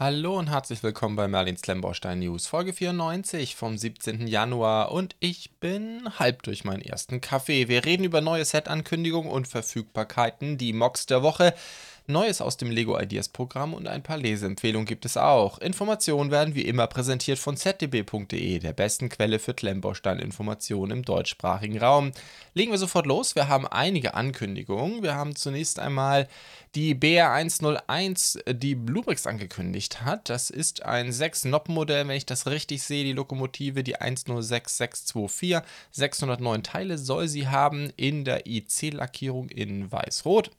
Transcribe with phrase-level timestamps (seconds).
[0.00, 4.28] Hallo und herzlich willkommen bei Merlins Lemborstein News, Folge 94 vom 17.
[4.28, 7.66] Januar und ich bin halb durch meinen ersten Kaffee.
[7.66, 11.52] Wir reden über neue Set-Ankündigungen und Verfügbarkeiten, die Mocks der Woche,
[12.10, 15.58] Neues aus dem Lego Ideas Programm und ein paar Leseempfehlungen gibt es auch.
[15.58, 22.12] Informationen werden wie immer präsentiert von zdb.de, der besten Quelle für Klemmbaustein-Informationen im deutschsprachigen Raum.
[22.54, 23.34] Legen wir sofort los.
[23.34, 25.02] Wir haben einige Ankündigungen.
[25.02, 26.28] Wir haben zunächst einmal
[26.74, 30.30] die BR101, die Bluebricks angekündigt hat.
[30.30, 33.04] Das ist ein 6-Noppen-Modell, wenn ich das richtig sehe.
[33.04, 35.58] Die Lokomotive, die 106624.
[35.90, 40.50] 609 Teile soll sie haben in der IC-Lackierung in Weiß-Rot.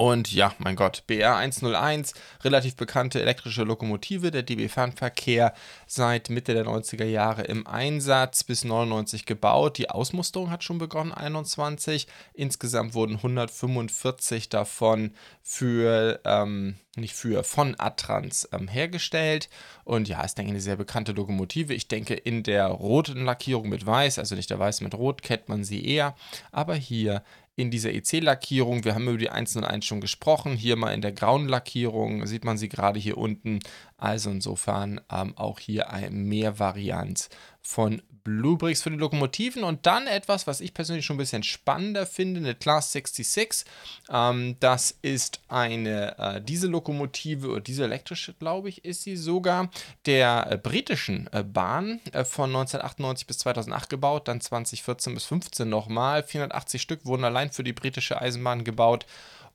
[0.00, 5.52] Und ja, mein Gott, BR 101, relativ bekannte elektrische Lokomotive, der DB Fernverkehr
[5.88, 9.76] seit Mitte der 90er Jahre im Einsatz, bis 99 gebaut.
[9.76, 12.06] Die Ausmusterung hat schon begonnen, 21.
[12.32, 19.48] Insgesamt wurden 145 davon für, ähm, nicht für, von Atrans ähm, hergestellt.
[19.82, 21.74] Und ja, ist, denke ich, eine sehr bekannte Lokomotive.
[21.74, 25.48] Ich denke, in der roten Lackierung mit weiß, also nicht der weiß mit rot, kennt
[25.48, 26.14] man sie eher.
[26.52, 27.24] Aber hier
[27.58, 28.84] in dieser EC-Lackierung.
[28.84, 30.54] Wir haben über die 101 schon gesprochen.
[30.54, 33.58] Hier mal in der grauen Lackierung sieht man sie gerade hier unten.
[33.98, 37.28] Also insofern ähm, auch hier eine Mehrvarianz
[37.60, 39.64] von Bluebricks für die Lokomotiven.
[39.64, 43.64] Und dann etwas, was ich persönlich schon ein bisschen spannender finde, eine Class 66.
[44.10, 49.70] Ähm, das ist eine äh, Diesellokomotive oder dieselelektrische, glaube ich, ist sie sogar,
[50.06, 55.68] der äh, britischen äh, Bahn äh, von 1998 bis 2008 gebaut, dann 2014 bis 2015
[55.68, 56.22] nochmal.
[56.22, 59.06] 480 Stück wurden allein für die britische Eisenbahn gebaut.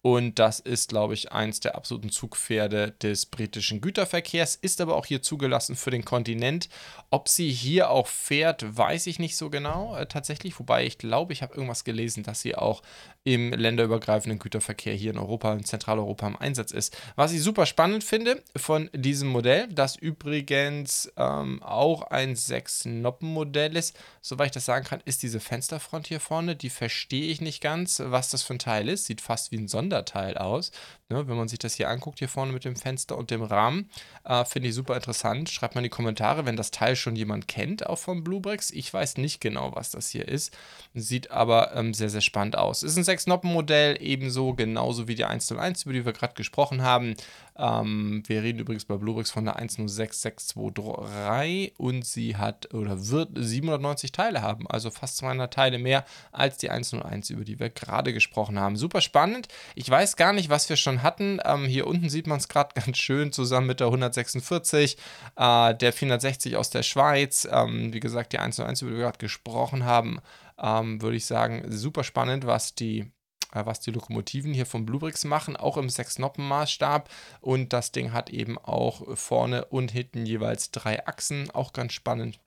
[0.06, 5.06] Und das ist, glaube ich, eins der absoluten Zugpferde des britischen Güterverkehrs, ist aber auch
[5.06, 6.68] hier zugelassen für den Kontinent.
[7.10, 10.60] Ob sie hier auch fährt, weiß ich nicht so genau äh, tatsächlich.
[10.60, 12.82] Wobei ich glaube, ich habe irgendwas gelesen, dass sie auch
[13.24, 16.98] im länderübergreifenden Güterverkehr hier in Europa, in Zentraleuropa im Einsatz ist.
[17.16, 23.98] Was ich super spannend finde von diesem Modell, das übrigens ähm, auch ein Sechs-Noppen-Modell ist,
[24.22, 26.58] soweit ich das sagen kann, ist diese Fensterfront hier vorne.
[26.58, 29.06] Die verstehe ich nicht ganz, was das für ein Teil ist.
[29.06, 30.72] Sieht fast wie ein Sonder Sonderteil aus.
[31.10, 33.90] Ne, wenn man sich das hier anguckt, hier vorne mit dem Fenster und dem Rahmen,
[34.24, 35.50] äh, finde ich super interessant.
[35.50, 38.72] Schreibt mal in die Kommentare, wenn das Teil schon jemand kennt, auch von Bluebricks.
[38.72, 40.58] Ich weiß nicht genau, was das hier ist.
[40.94, 42.84] Sieht aber ähm, sehr, sehr spannend aus.
[42.84, 47.16] Ist ein 6-Noppen-Modell, ebenso genauso wie die 101, über die wir gerade gesprochen haben.
[47.56, 54.12] Ähm, wir reden übrigens bei Bluebricks von der 106623 und sie hat oder wird 790
[54.12, 58.58] Teile haben, also fast 200 Teile mehr als die 101, über die wir gerade gesprochen
[58.58, 58.76] haben.
[58.76, 59.50] Super spannend.
[59.76, 61.40] Ich weiß gar nicht, was wir schon hatten.
[61.46, 64.98] Ähm, hier unten sieht man es gerade ganz schön zusammen mit der 146,
[65.36, 67.48] äh, der 460 aus der Schweiz.
[67.52, 70.20] Ähm, wie gesagt, die 101, über die wir gerade gesprochen haben,
[70.60, 73.12] ähm, würde ich sagen, super spannend, was die
[73.54, 77.06] äh, was die Lokomotiven hier von Bluebricks machen, auch im 6-Noppen-Maßstab.
[77.42, 82.40] Und das Ding hat eben auch vorne und hinten jeweils drei Achsen, auch ganz spannend.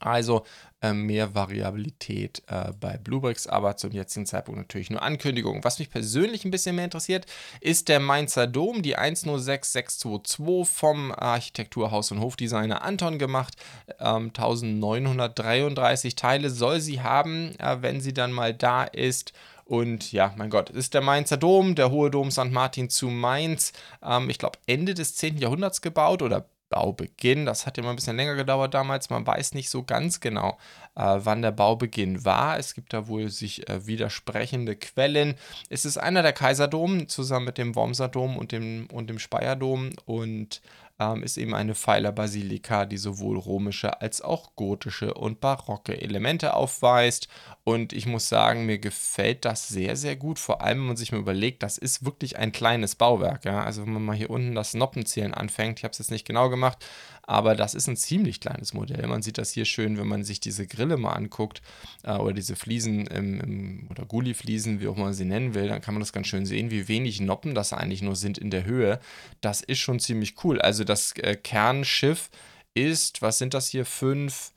[0.00, 0.44] Also
[0.84, 5.64] äh, mehr Variabilität äh, bei Bluebricks, aber zum jetzigen Zeitpunkt natürlich nur Ankündigungen.
[5.64, 7.26] Was mich persönlich ein bisschen mehr interessiert,
[7.60, 13.54] ist der Mainzer Dom, die 106622 vom Architekturhaus- und Hofdesigner Anton gemacht.
[13.98, 19.32] Ähm, 1933 Teile soll sie haben, äh, wenn sie dann mal da ist.
[19.64, 22.50] Und ja, mein Gott, ist der Mainzer Dom, der Hohe Dom St.
[22.50, 23.72] Martin zu Mainz,
[24.02, 25.38] ähm, ich glaube, Ende des 10.
[25.38, 26.44] Jahrhunderts gebaut oder
[26.74, 27.46] Baubeginn.
[27.46, 29.08] Das hat mal ein bisschen länger gedauert damals.
[29.08, 30.58] Man weiß nicht so ganz genau,
[30.96, 32.58] äh, wann der Baubeginn war.
[32.58, 35.36] Es gibt da wohl sich äh, widersprechende Quellen.
[35.70, 39.90] Es ist einer der Kaiserdom zusammen mit dem Wormser Dom und dem, und dem Speyerdom
[40.04, 40.60] und
[40.98, 47.28] ähm, ist eben eine Pfeilerbasilika, die sowohl römische als auch gotische und barocke Elemente aufweist.
[47.64, 50.38] Und ich muss sagen, mir gefällt das sehr, sehr gut.
[50.38, 53.44] Vor allem, wenn man sich mal überlegt, das ist wirklich ein kleines Bauwerk.
[53.44, 53.64] Ja?
[53.64, 56.48] Also wenn man mal hier unten das Noppenzählen anfängt, ich habe es jetzt nicht genau
[56.48, 56.84] gemacht,
[57.26, 59.06] aber das ist ein ziemlich kleines Modell.
[59.06, 61.62] Man sieht das hier schön, wenn man sich diese Grille mal anguckt
[62.02, 65.80] äh, oder diese Fliesen im, im, oder Gulli-Fliesen, wie auch man sie nennen will, dann
[65.80, 68.64] kann man das ganz schön sehen, wie wenig Noppen das eigentlich nur sind in der
[68.64, 69.00] Höhe.
[69.40, 70.60] Das ist schon ziemlich cool.
[70.60, 72.30] Also das äh, Kernschiff
[72.74, 74.53] ist, was sind das hier, fünf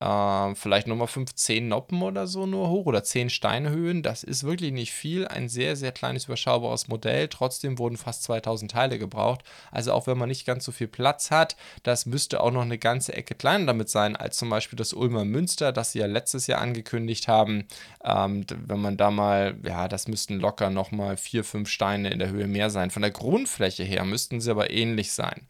[0.00, 4.02] äh, vielleicht nochmal 5, 10 Noppen oder so nur hoch oder 10 Steinhöhen.
[4.02, 5.26] Das ist wirklich nicht viel.
[5.26, 7.28] Ein sehr, sehr kleines, überschaubares Modell.
[7.28, 9.42] Trotzdem wurden fast 2000 Teile gebraucht.
[9.70, 12.78] Also auch wenn man nicht ganz so viel Platz hat, das müsste auch noch eine
[12.78, 16.46] ganze Ecke kleiner damit sein als zum Beispiel das Ulmer Münster, das sie ja letztes
[16.46, 17.66] Jahr angekündigt haben.
[18.02, 22.30] Ähm, wenn man da mal, ja, das müssten locker nochmal 4, 5 Steine in der
[22.30, 22.90] Höhe mehr sein.
[22.90, 25.46] Von der Grundfläche her müssten sie aber ähnlich sein.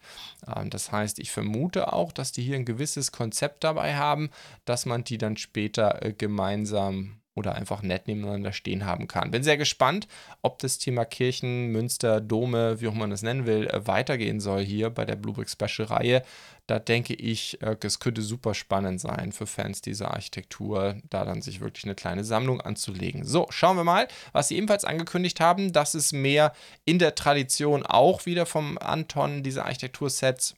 [0.47, 4.29] Ähm, das heißt, ich vermute auch, dass die hier ein gewisses Konzept dabei haben,
[4.65, 9.31] dass man die dann später äh, gemeinsam oder einfach nett nebeneinander stehen haben kann.
[9.31, 10.07] Bin sehr gespannt,
[10.41, 14.63] ob das Thema Kirchen, Münster, Dome, wie auch man das nennen will, äh, weitergehen soll
[14.63, 16.23] hier bei der Bluebrick Special Reihe.
[16.65, 21.41] Da denke ich, äh, es könnte super spannend sein für Fans dieser Architektur, da dann
[21.41, 23.25] sich wirklich eine kleine Sammlung anzulegen.
[23.25, 25.73] So, schauen wir mal, was sie ebenfalls angekündigt haben.
[25.73, 26.53] Das ist mehr
[26.85, 30.55] in der Tradition auch wieder vom Anton, diese Architektursets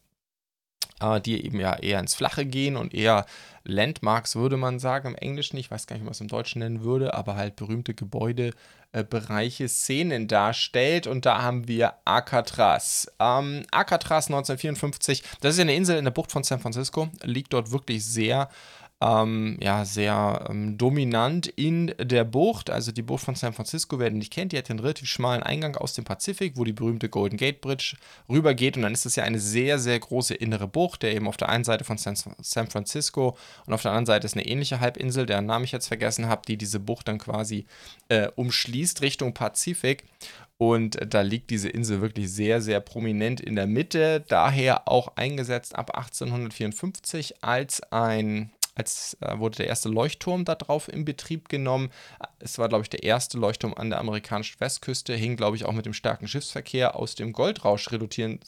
[1.20, 3.26] die eben ja eher ins Flache gehen und eher
[3.64, 5.58] Landmarks, würde man sagen, im Englischen.
[5.58, 9.66] Ich weiß gar nicht, wie man es im Deutschen nennen würde, aber halt berühmte Gebäudebereiche,
[9.66, 11.06] äh, Szenen darstellt.
[11.06, 13.12] Und da haben wir Alcatraz.
[13.20, 17.72] Ähm, Alcatraz 1954, das ist eine Insel in der Bucht von San Francisco, liegt dort
[17.72, 18.50] wirklich sehr
[19.00, 22.70] ähm, ja, sehr ähm, dominant in der Bucht.
[22.70, 25.44] Also die Bucht von San Francisco, wer den nicht kennt, die hat einen relativ schmalen
[25.44, 27.96] Eingang aus dem Pazifik, wo die berühmte Golden Gate Bridge
[28.28, 28.76] rübergeht.
[28.76, 31.50] Und dann ist es ja eine sehr, sehr große innere Bucht, der eben auf der
[31.50, 35.28] einen Seite von San, San Francisco und auf der anderen Seite ist eine ähnliche Halbinsel,
[35.28, 37.66] deren Namen ich jetzt vergessen habe, die diese Bucht dann quasi
[38.10, 40.06] äh, umschließt Richtung Pazifik.
[40.58, 45.76] Und da liegt diese Insel wirklich sehr, sehr prominent in der Mitte, daher auch eingesetzt
[45.76, 51.90] ab 1854 als ein als äh, wurde der erste Leuchtturm da drauf in Betrieb genommen.
[52.40, 55.74] Es war, glaube ich, der erste Leuchtturm an der amerikanischen Westküste, hing, glaube ich, auch
[55.74, 58.40] mit dem starken Schiffsverkehr aus dem Goldrausch reduzieren,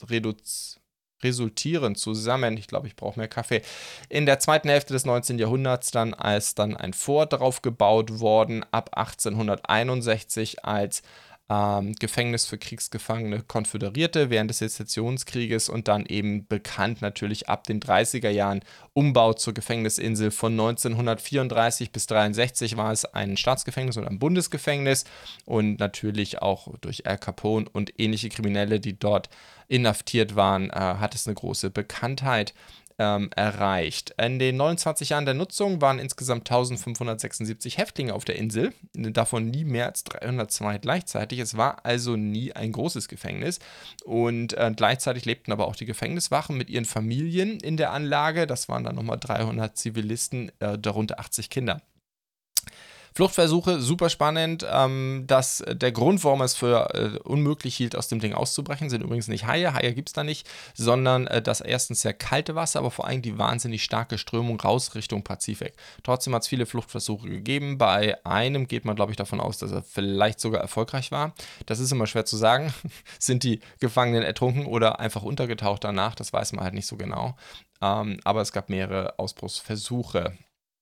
[1.23, 2.57] resultieren zusammen.
[2.57, 3.61] Ich glaube, ich brauche mehr Kaffee.
[4.07, 5.39] In der zweiten Hälfte des 19.
[5.39, 11.01] Jahrhunderts dann als dann ein Fort drauf gebaut worden, ab 1861 als
[11.49, 17.79] ähm, Gefängnis für kriegsgefangene Konföderierte während des Sezessionskrieges und dann eben bekannt natürlich ab den
[17.79, 18.61] 30er Jahren
[18.93, 20.31] Umbau zur Gefängnisinsel.
[20.31, 25.05] Von 1934 bis 1963 war es ein Staatsgefängnis oder ein Bundesgefängnis
[25.45, 29.29] und natürlich auch durch Al Capone und ähnliche Kriminelle, die dort
[29.67, 32.53] inhaftiert waren, äh, hat es eine große Bekanntheit
[32.99, 34.13] ähm, erreicht.
[34.21, 39.63] In den 29 Jahren der Nutzung waren insgesamt 1576 Häftlinge auf der Insel, davon nie
[39.63, 41.39] mehr als 302 gleichzeitig.
[41.39, 43.59] Es war also nie ein großes Gefängnis
[44.03, 48.45] und äh, gleichzeitig lebten aber auch die Gefängniswachen mit ihren Familien in der Anlage.
[48.45, 51.81] Das waren dann nochmal 300 Zivilisten, äh, darunter 80 Kinder.
[53.19, 54.65] Fluchtversuche, super spannend.
[54.71, 59.03] Ähm, dass der Grund, warum es für äh, unmöglich hielt, aus dem Ding auszubrechen, sind
[59.03, 62.79] übrigens nicht Haie, Haie gibt es da nicht, sondern äh, das erstens sehr kalte Wasser,
[62.79, 65.73] aber vor allem die wahnsinnig starke Strömung raus Richtung Pazifik.
[66.01, 67.77] Trotzdem hat es viele Fluchtversuche gegeben.
[67.77, 71.33] Bei einem geht man, glaube ich, davon aus, dass er vielleicht sogar erfolgreich war.
[71.65, 72.73] Das ist immer schwer zu sagen.
[73.19, 76.15] sind die Gefangenen ertrunken oder einfach untergetaucht danach?
[76.15, 77.35] Das weiß man halt nicht so genau.
[77.81, 80.37] Ähm, aber es gab mehrere Ausbruchsversuche.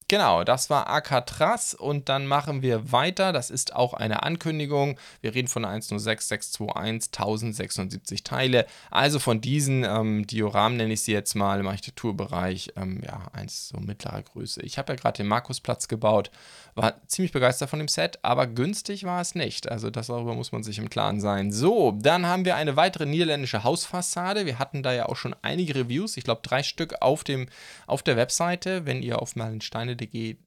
[0.10, 3.34] Genau, das war Alcatraz und dann machen wir weiter.
[3.34, 4.98] Das ist auch eine Ankündigung.
[5.20, 8.66] Wir reden von 106621, 1076 Teile.
[8.90, 13.68] Also von diesen ähm, Dioramen nenne ich sie jetzt mal im Architekturbereich, ähm, ja, eins
[13.68, 14.62] so mittlerer Größe.
[14.62, 16.32] Ich habe ja gerade den Markusplatz gebaut,
[16.76, 19.70] war ziemlich begeistert von dem Set, aber günstig war es nicht.
[19.70, 21.52] Also das darüber muss man sich im Klaren sein.
[21.52, 24.46] So, dann haben wir eine weitere niederländische Hausfassade.
[24.46, 27.50] Wir hatten da ja auch schon einige Reviews, ich glaube drei Stück auf, dem,
[27.88, 28.86] auf der Webseite.
[28.86, 30.38] Wenn ihr auf Merlinsteine De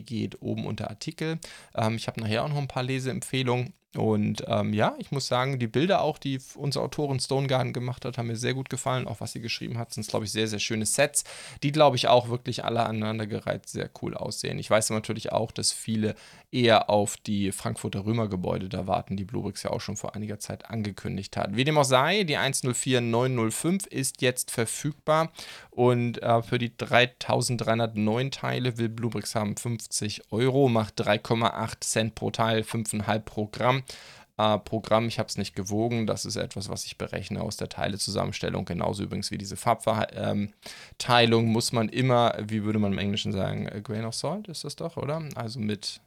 [0.00, 1.38] geht oben unter Artikel.
[1.74, 3.74] Ähm, ich habe nachher auch noch ein paar Leseempfehlungen.
[3.96, 8.18] Und ähm, ja, ich muss sagen, die Bilder auch, die unsere Autorin Stonegarden gemacht hat,
[8.18, 9.08] haben mir sehr gut gefallen.
[9.08, 11.24] Auch was sie geschrieben hat, sind, glaube ich, sehr, sehr schöne Sets,
[11.62, 14.58] die, glaube ich, auch wirklich alle aneinandergereiht sehr cool aussehen.
[14.58, 16.14] Ich weiß natürlich auch, dass viele
[16.56, 20.70] eher auf die Frankfurter Römergebäude da warten, die Bluebricks ja auch schon vor einiger Zeit
[20.70, 21.54] angekündigt hat.
[21.54, 25.30] Wie dem auch sei, die 104905 ist jetzt verfügbar
[25.70, 32.30] und äh, für die 3309 Teile will Bluebricks haben 50 Euro, macht 3,8 Cent pro
[32.30, 33.82] Teil, 5,5 pro Gramm.
[34.38, 37.70] Äh, Programm, ich habe es nicht gewogen, das ist etwas, was ich berechne aus der
[37.70, 38.66] Teilezusammenstellung.
[38.66, 40.54] Genauso übrigens wie diese Farbteilung
[41.46, 44.64] ähm, muss man immer, wie würde man im Englischen sagen, a grain of salt ist
[44.64, 45.22] das doch, oder?
[45.36, 46.00] Also mit,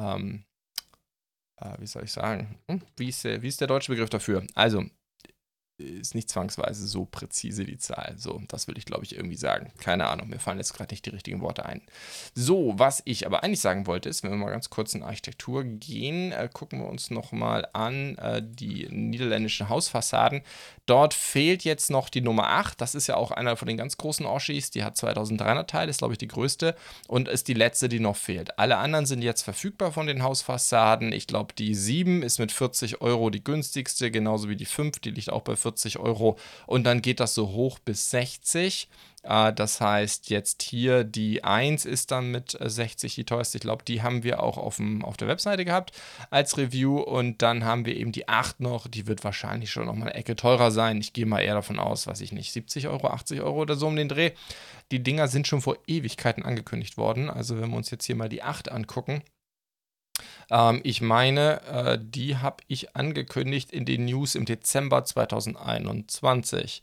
[0.00, 0.44] ähm,
[1.56, 2.80] äh, wie soll ich sagen, hm?
[2.96, 4.46] wie, ist wie ist der deutsche Begriff dafür?
[4.54, 4.84] Also
[5.80, 8.14] ist nicht zwangsweise so präzise die Zahl.
[8.16, 9.72] So, das will ich glaube ich irgendwie sagen.
[9.78, 11.82] Keine Ahnung, mir fallen jetzt gerade nicht die richtigen Worte ein.
[12.34, 15.64] So, was ich aber eigentlich sagen wollte, ist, wenn wir mal ganz kurz in Architektur
[15.64, 20.42] gehen, äh, gucken wir uns nochmal an äh, die niederländischen Hausfassaden.
[20.86, 22.80] Dort fehlt jetzt noch die Nummer 8.
[22.80, 24.70] Das ist ja auch einer von den ganz großen Oschis.
[24.70, 26.74] Die hat 2300 Teile, ist glaube ich die größte
[27.06, 28.58] und ist die letzte, die noch fehlt.
[28.58, 31.12] Alle anderen sind jetzt verfügbar von den Hausfassaden.
[31.12, 35.10] Ich glaube, die 7 ist mit 40 Euro die günstigste, genauso wie die 5, die
[35.10, 36.36] liegt auch bei 40 40 Euro
[36.66, 38.88] und dann geht das so hoch bis 60.
[39.22, 43.58] Äh, das heißt, jetzt hier die 1 ist dann mit 60 die teuerste.
[43.58, 45.92] Ich glaube, die haben wir auch auf, dem, auf der Webseite gehabt
[46.30, 46.98] als Review.
[47.00, 48.88] Und dann haben wir eben die 8 noch.
[48.88, 50.98] Die wird wahrscheinlich schon nochmal eine Ecke teurer sein.
[50.98, 53.86] Ich gehe mal eher davon aus, weiß ich nicht, 70 Euro, 80 Euro oder so
[53.86, 54.32] um den Dreh.
[54.90, 57.30] Die Dinger sind schon vor Ewigkeiten angekündigt worden.
[57.30, 59.22] Also wenn wir uns jetzt hier mal die 8 angucken,
[60.50, 66.82] Ähm, ich meine, äh, die habe ich angekündigt in den News im Dezember 2021.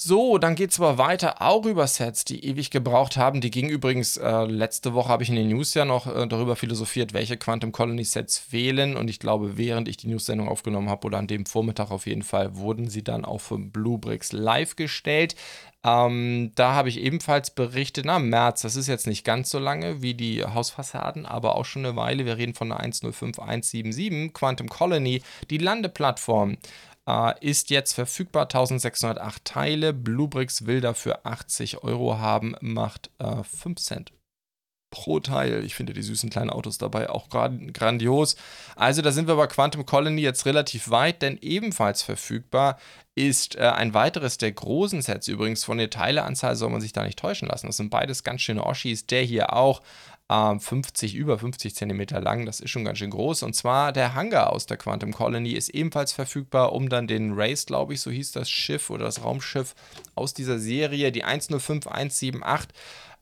[0.00, 3.40] So, dann geht es aber weiter, auch über Sets, die ewig gebraucht haben.
[3.40, 6.54] Die ging übrigens, äh, letzte Woche habe ich in den News ja noch äh, darüber
[6.54, 8.96] philosophiert, welche Quantum Colony Sets fehlen.
[8.96, 12.22] Und ich glaube, während ich die News-Sendung aufgenommen habe oder an dem Vormittag auf jeden
[12.22, 15.34] Fall, wurden sie dann auch für Bluebricks live gestellt.
[15.84, 20.02] Ähm, da habe ich ebenfalls berichtet, na, März, das ist jetzt nicht ganz so lange
[20.02, 22.24] wie die Hausfassaden, aber auch schon eine Weile.
[22.24, 26.56] Wir reden von der 105177 Quantum Colony, die Landeplattform
[27.40, 28.44] ist jetzt verfügbar.
[28.44, 29.92] 1608 Teile.
[29.92, 34.12] Bluebricks will dafür 80 Euro haben, macht äh, 5 Cent
[34.90, 35.64] pro Teil.
[35.64, 38.36] Ich finde die süßen kleinen Autos dabei auch grandios.
[38.74, 42.78] Also da sind wir bei Quantum Colony jetzt relativ weit, denn ebenfalls verfügbar
[43.14, 45.28] ist äh, ein weiteres der großen Sets.
[45.28, 47.66] Übrigens von der Teileanzahl soll man sich da nicht täuschen lassen.
[47.66, 49.06] Das sind beides ganz schöne Oshis.
[49.06, 49.82] Der hier auch
[50.28, 52.44] 50, ähm, über 50 cm lang.
[52.44, 53.42] Das ist schon ganz schön groß.
[53.44, 57.64] Und zwar der Hangar aus der Quantum Colony ist ebenfalls verfügbar, um dann den Race,
[57.64, 59.74] glaube ich, so hieß das Schiff oder das Raumschiff
[60.14, 62.68] aus dieser Serie, die 105178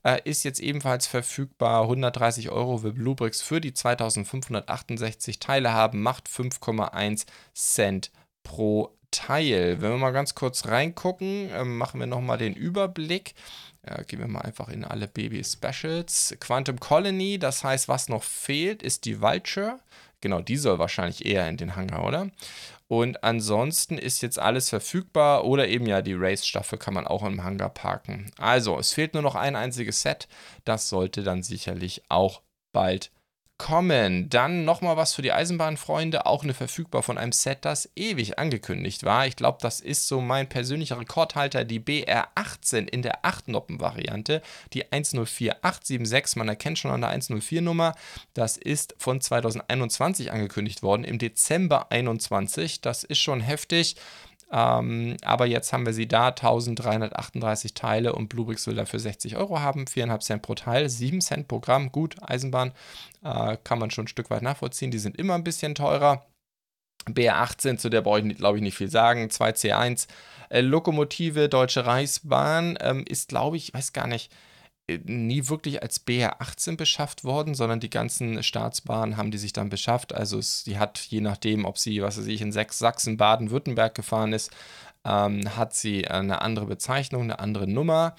[0.06, 1.82] äh, ist jetzt ebenfalls verfügbar.
[1.82, 8.10] 130 Euro will Bluebricks für die 2568 Teile haben, macht 5,1 Cent
[8.42, 9.80] pro Teil.
[9.80, 13.34] Wenn wir mal ganz kurz reingucken, äh, machen wir nochmal den Überblick.
[13.88, 16.34] Ja, gehen wir mal einfach in alle Baby Specials.
[16.40, 19.78] Quantum Colony, das heißt, was noch fehlt, ist die Vulture.
[20.20, 22.30] Genau, die soll wahrscheinlich eher in den Hangar, oder?
[22.88, 27.42] Und ansonsten ist jetzt alles verfügbar oder eben ja die Race-Staffel kann man auch im
[27.42, 28.30] Hangar parken.
[28.38, 30.28] Also, es fehlt nur noch ein einziges Set.
[30.64, 33.10] Das sollte dann sicherlich auch bald
[33.58, 34.28] kommen.
[34.28, 39.04] Dann nochmal was für die Eisenbahnfreunde, auch eine verfügbar von einem Set, das ewig angekündigt
[39.04, 39.26] war.
[39.26, 46.36] Ich glaube, das ist so mein persönlicher Rekordhalter, die BR18 in der 8-Noppen-Variante, die 104876.
[46.36, 47.94] Man erkennt schon an der 104-Nummer.
[48.34, 52.80] Das ist von 2021 angekündigt worden, im Dezember 21.
[52.80, 53.96] Das ist schon heftig.
[54.52, 59.60] Ähm, aber jetzt haben wir sie da, 1338 Teile und Bluebricks will dafür 60 Euro
[59.60, 61.90] haben, 4,5 Cent pro Teil, 7 Cent pro Gramm.
[61.90, 62.72] Gut, Eisenbahn
[63.24, 66.26] äh, kann man schon ein Stück weit nachvollziehen, die sind immer ein bisschen teurer.
[67.08, 69.28] BR18, zu der brauche ich, glaube ich, nicht viel sagen.
[69.28, 70.08] 2C1.
[70.48, 74.32] Äh, Lokomotive Deutsche Reichsbahn ähm, ist, glaube ich, weiß gar nicht,
[74.88, 80.14] nie wirklich als BR18 beschafft worden, sondern die ganzen Staatsbahnen haben die sich dann beschafft.
[80.14, 84.32] Also es, die hat, je nachdem, ob sie, was weiß ich, in Sachsen, Baden-Württemberg gefahren
[84.32, 84.52] ist,
[85.04, 88.14] ähm, hat sie eine andere Bezeichnung, eine andere Nummer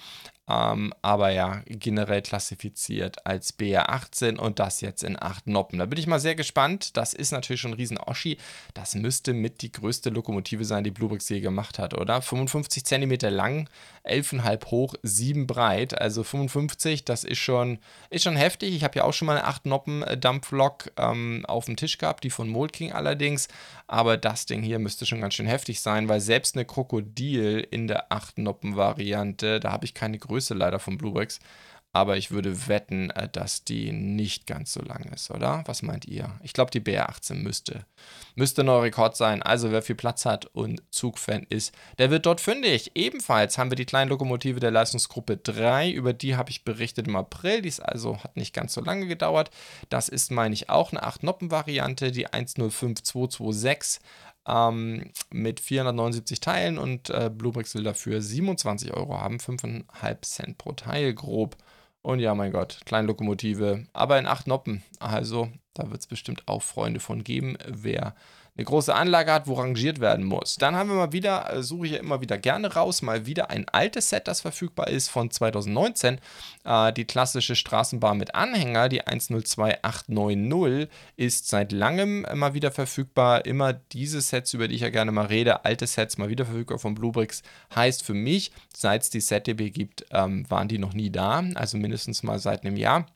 [0.48, 5.78] ähm, aber ja, generell klassifiziert als BR18 und das jetzt in 8 Noppen.
[5.78, 6.96] Da bin ich mal sehr gespannt.
[6.96, 8.38] Das ist natürlich schon ein riesen Oschi.
[8.72, 12.22] Das müsste mit die größte Lokomotive sein, die Bluebricks je gemacht hat, oder?
[12.22, 13.68] 55 cm lang,
[14.04, 16.00] 11,5 hoch, 7 breit.
[16.00, 17.78] Also 55, das ist schon,
[18.08, 18.74] ist schon heftig.
[18.74, 22.24] Ich habe ja auch schon mal eine 8 Noppen Dampflok ähm, auf dem Tisch gehabt,
[22.24, 23.48] die von Molking allerdings.
[23.86, 27.86] Aber das Ding hier müsste schon ganz schön heftig sein, weil selbst eine Krokodil in
[27.86, 31.40] der 8 Noppen Variante, da habe ich keine Größe Größe leider von Bluebricks.
[31.94, 35.62] Aber ich würde wetten, äh, dass die nicht ganz so lang ist, oder?
[35.64, 36.38] Was meint ihr?
[36.42, 37.86] Ich glaube, die BR18 müsste,
[38.34, 39.42] müsste neuer Rekord sein.
[39.42, 42.92] Also, wer viel Platz hat und Zugfan ist, der wird dort fündig.
[42.94, 45.90] Ebenfalls haben wir die kleine Lokomotive der Leistungsgruppe 3.
[45.90, 47.62] Über die habe ich berichtet im April.
[47.62, 49.50] Die ist also, hat nicht ganz so lange gedauert.
[49.88, 54.02] Das ist, meine ich, auch eine 8-Noppen-Variante, die 105226
[54.48, 60.72] ähm, mit 479 Teilen und äh, Bluebricks will dafür 27 Euro haben, 5,5 Cent pro
[60.72, 61.56] Teil grob.
[62.02, 64.82] Und ja, mein Gott, kleine Lokomotive, aber in acht Noppen.
[64.98, 68.14] Also, da wird es bestimmt auch Freunde von geben, wer
[68.58, 70.56] eine große Anlage hat, wo rangiert werden muss.
[70.56, 73.50] Dann haben wir mal wieder, äh, suche ich ja immer wieder gerne raus, mal wieder
[73.50, 76.18] ein altes Set, das verfügbar ist von 2019.
[76.64, 83.46] Äh, die klassische Straßenbahn mit Anhänger, die 102890, ist seit langem mal wieder verfügbar.
[83.46, 86.80] Immer diese Sets, über die ich ja gerne mal rede, alte Sets mal wieder verfügbar
[86.80, 87.44] von Bluebricks,
[87.76, 91.78] heißt für mich, seit es die SetDB gibt, ähm, waren die noch nie da, also
[91.78, 93.06] mindestens mal seit einem Jahr.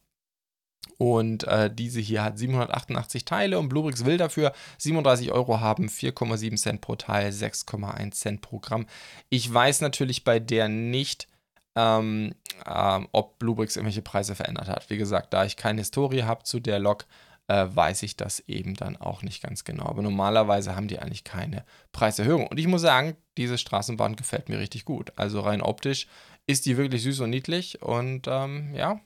[1.03, 6.55] Und äh, diese hier hat 788 Teile und Bluebricks will dafür 37 Euro haben, 4,7
[6.57, 8.87] Cent pro Teil, 6,1 Cent pro Gramm.
[9.29, 11.27] Ich weiß natürlich bei der nicht,
[11.75, 14.91] ähm, ähm, ob Bluebricks irgendwelche Preise verändert hat.
[14.91, 17.07] Wie gesagt, da ich keine Historie habe zu der Lok,
[17.49, 19.87] äh, weiß ich das eben dann auch nicht ganz genau.
[19.87, 22.47] Aber normalerweise haben die eigentlich keine Preiserhöhung.
[22.47, 25.13] Und ich muss sagen, diese Straßenbahn gefällt mir richtig gut.
[25.17, 26.07] Also rein optisch
[26.47, 29.01] ist die wirklich süß und niedlich und ähm, ja,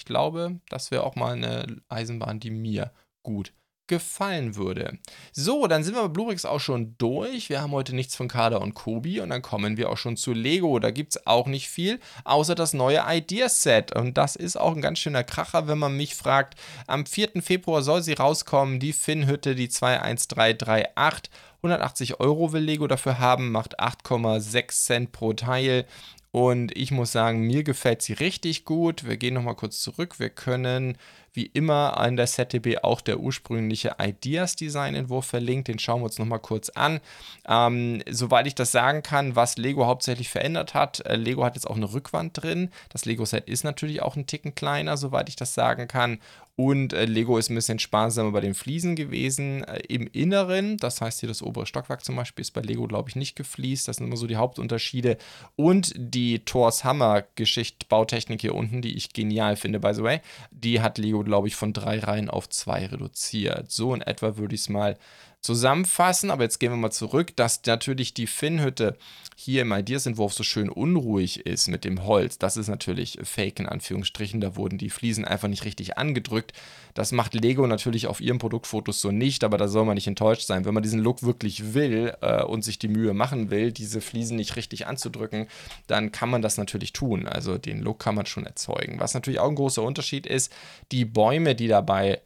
[0.00, 2.90] ich glaube, das wäre auch mal eine Eisenbahn, die mir
[3.22, 3.52] gut
[3.86, 4.98] gefallen würde.
[5.32, 7.50] So, dann sind wir bei Bluerix auch schon durch.
[7.50, 10.32] Wir haben heute nichts von Kader und Kobi und dann kommen wir auch schon zu
[10.32, 10.78] Lego.
[10.78, 13.94] Da gibt es auch nicht viel, außer das neue Ideaset.
[13.94, 16.54] Und das ist auch ein ganz schöner Kracher, wenn man mich fragt.
[16.86, 17.42] Am 4.
[17.42, 21.30] Februar soll sie rauskommen, die Finnhütte, die 21338.
[21.56, 25.84] 180 Euro will Lego dafür haben, macht 8,6 Cent pro Teil.
[26.32, 29.06] Und ich muss sagen, mir gefällt sie richtig gut.
[29.06, 30.20] Wir gehen nochmal kurz zurück.
[30.20, 30.96] Wir können
[31.32, 35.68] wie immer an der ZDB auch der ursprüngliche Ideas-Design-Entwurf verlinkt.
[35.68, 37.00] Den schauen wir uns nochmal kurz an.
[37.48, 41.04] Ähm, soweit ich das sagen kann, was Lego hauptsächlich verändert hat.
[41.06, 42.70] Äh, Lego hat jetzt auch eine Rückwand drin.
[42.88, 46.18] Das Lego-Set ist natürlich auch ein Ticken kleiner, soweit ich das sagen kann.
[46.56, 49.64] Und äh, Lego ist ein bisschen sparsamer bei den Fliesen gewesen.
[49.64, 53.08] Äh, Im Inneren, das heißt hier das obere Stockwerk zum Beispiel, ist bei Lego, glaube
[53.08, 53.88] ich, nicht gefliest.
[53.88, 55.16] Das sind immer so die Hauptunterschiede.
[55.56, 60.20] Und die Thors Hammer-Geschichte, Bautechnik hier unten, die ich genial finde, by the way,
[60.50, 63.70] die hat Lego, glaube ich, von drei Reihen auf zwei reduziert.
[63.70, 64.96] So in etwa würde ich es mal
[65.40, 66.30] zusammenfassen.
[66.30, 68.96] Aber jetzt gehen wir mal zurück, dass natürlich die Finnhütte
[69.36, 72.38] hier im Ideas-Entwurf so schön unruhig ist mit dem Holz.
[72.38, 74.40] Das ist natürlich Fake in Anführungsstrichen.
[74.40, 76.52] Da wurden die Fliesen einfach nicht richtig angedrückt.
[76.92, 80.46] Das macht Lego natürlich auf ihren Produktfotos so nicht, aber da soll man nicht enttäuscht
[80.46, 80.66] sein.
[80.66, 84.36] Wenn man diesen Look wirklich will äh, und sich die Mühe machen will, diese Fliesen
[84.36, 85.46] nicht richtig anzudrücken,
[85.86, 87.26] dann kann man das natürlich tun.
[87.26, 89.00] Also den Look kann man schon erzeugen.
[89.00, 90.52] Was natürlich auch ein großer Unterschied ist,
[90.92, 92.20] die Bäume, die dabei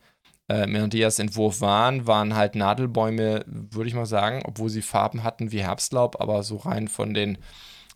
[0.48, 5.52] äh, Melodias Entwurf waren, waren halt Nadelbäume, würde ich mal sagen, obwohl sie Farben hatten
[5.52, 7.38] wie Herbstlaub, aber so rein von den,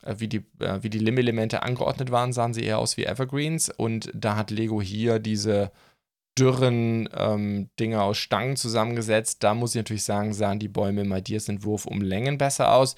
[0.02, 3.68] äh, wie die, äh, wie die Lim-Elemente angeordnet waren, sahen sie eher aus wie Evergreens.
[3.68, 5.70] Und da hat Lego hier diese
[6.38, 9.42] dürren ähm, Dinge aus Stangen zusammengesetzt.
[9.42, 12.94] Da muss ich natürlich sagen, sahen die Bäume im Ideas Entwurf um Längen besser aus.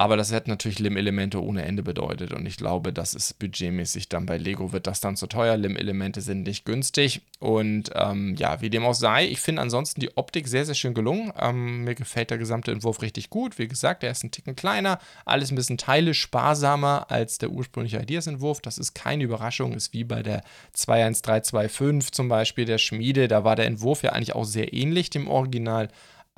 [0.00, 4.26] Aber das hätte natürlich Lim-Elemente ohne Ende bedeutet und ich glaube, das ist budgetmäßig dann
[4.26, 5.56] bei Lego wird das dann zu teuer.
[5.56, 10.16] Lim-Elemente sind nicht günstig und ähm, ja, wie dem auch sei, ich finde ansonsten die
[10.16, 11.32] Optik sehr, sehr schön gelungen.
[11.36, 13.58] Ähm, mir gefällt der gesamte Entwurf richtig gut.
[13.58, 18.00] Wie gesagt, er ist ein Ticken kleiner, alles ein bisschen Teile sparsamer als der ursprüngliche
[18.00, 18.60] Ideas-Entwurf.
[18.60, 23.26] Das ist keine Überraschung, ist wie bei der 21325 zum Beispiel der Schmiede.
[23.26, 25.88] Da war der Entwurf ja eigentlich auch sehr ähnlich dem Original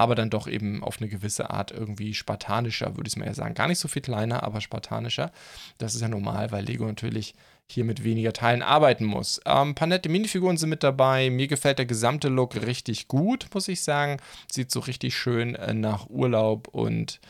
[0.00, 3.52] aber dann doch eben auf eine gewisse Art irgendwie spartanischer, würde ich mal eher sagen.
[3.52, 5.30] Gar nicht so viel kleiner, aber spartanischer.
[5.76, 7.35] Das ist ja normal, weil Lego natürlich
[7.66, 9.43] hier mit weniger Teilen arbeiten muss.
[9.45, 11.28] Ähm, ein paar nette Minifiguren sind mit dabei.
[11.28, 14.17] Mir gefällt der gesamte Look richtig gut, muss ich sagen.
[14.50, 17.21] Sieht so richtig schön äh, nach Urlaub und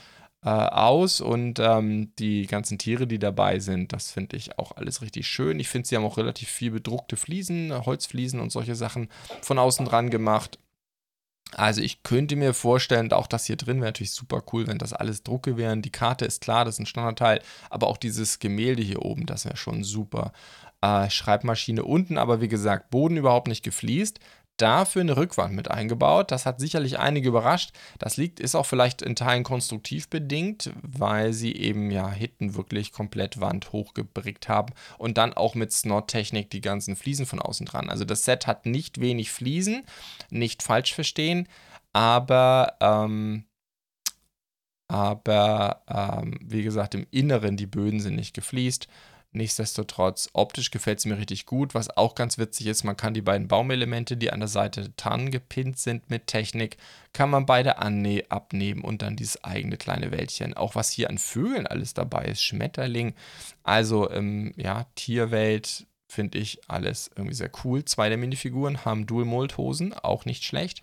[0.45, 5.03] äh, aus und ähm, die ganzen Tiere, die dabei sind, das finde ich auch alles
[5.03, 5.59] richtig schön.
[5.59, 9.09] Ich finde, sie haben auch relativ viel bedruckte Fliesen, Holzfliesen und solche Sachen
[9.43, 10.61] von außen dran gemacht.
[11.57, 14.93] Also ich könnte mir vorstellen, auch das hier drin wäre natürlich super cool, wenn das
[14.93, 15.83] alles Drucke wären.
[15.83, 19.45] Die Karte ist klar, das ist ein Standardteil, aber auch dieses Gemälde hier oben, das
[19.45, 20.33] wäre schon super.
[20.81, 24.21] Äh, Schreibmaschine unten, aber wie gesagt, Boden überhaupt nicht gefliest
[24.61, 26.31] dafür eine Rückwand mit eingebaut.
[26.31, 27.73] Das hat sicherlich einige überrascht.
[27.99, 32.93] Das liegt, ist auch vielleicht in Teilen konstruktiv bedingt, weil sie eben ja hinten wirklich
[32.93, 37.89] komplett Wand hochgebrickt haben und dann auch mit Snot-Technik die ganzen Fliesen von außen dran.
[37.89, 39.85] Also das Set hat nicht wenig Fliesen,
[40.31, 41.49] nicht falsch verstehen,
[41.93, 43.45] aber ähm,
[44.91, 48.89] aber ähm, wie gesagt, im Inneren die Böden sind nicht gefliest.
[49.33, 51.73] Nichtsdestotrotz, optisch gefällt es mir richtig gut.
[51.73, 55.31] Was auch ganz witzig ist, man kann die beiden Baumelemente, die an der Seite dran
[55.31, 56.79] gepinnt sind mit Technik,
[57.13, 60.55] kann man beide abnehmen und dann dieses eigene kleine Wäldchen.
[60.55, 63.15] Auch was hier an Vögeln alles dabei ist, Schmetterling,
[63.63, 67.85] also ähm, ja, Tierwelt, finde ich alles irgendwie sehr cool.
[67.85, 70.83] Zwei der Minifiguren haben Dual-Mold-Hosen, auch nicht schlecht.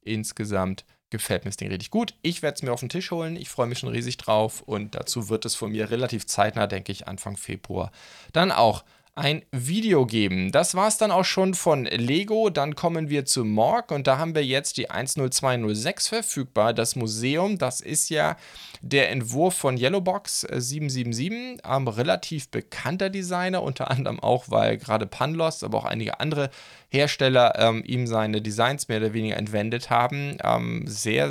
[0.00, 2.14] Insgesamt gefällt mir das Ding richtig gut.
[2.22, 3.36] Ich werde es mir auf den Tisch holen.
[3.36, 6.90] Ich freue mich schon riesig drauf und dazu wird es von mir relativ zeitnah, denke
[6.90, 7.92] ich, Anfang Februar
[8.32, 10.52] dann auch ein Video geben.
[10.52, 12.48] Das war es dann auch schon von Lego.
[12.48, 16.72] Dann kommen wir zu Morg und da haben wir jetzt die 10206 verfügbar.
[16.72, 18.36] Das Museum, das ist ja
[18.80, 25.62] der Entwurf von Yellowbox 777, ähm, relativ bekannter Designer, unter anderem auch, weil gerade Panlos,
[25.62, 26.50] aber auch einige andere
[26.88, 30.38] Hersteller ähm, ihm seine Designs mehr oder weniger entwendet haben.
[30.42, 31.30] Ähm, sehr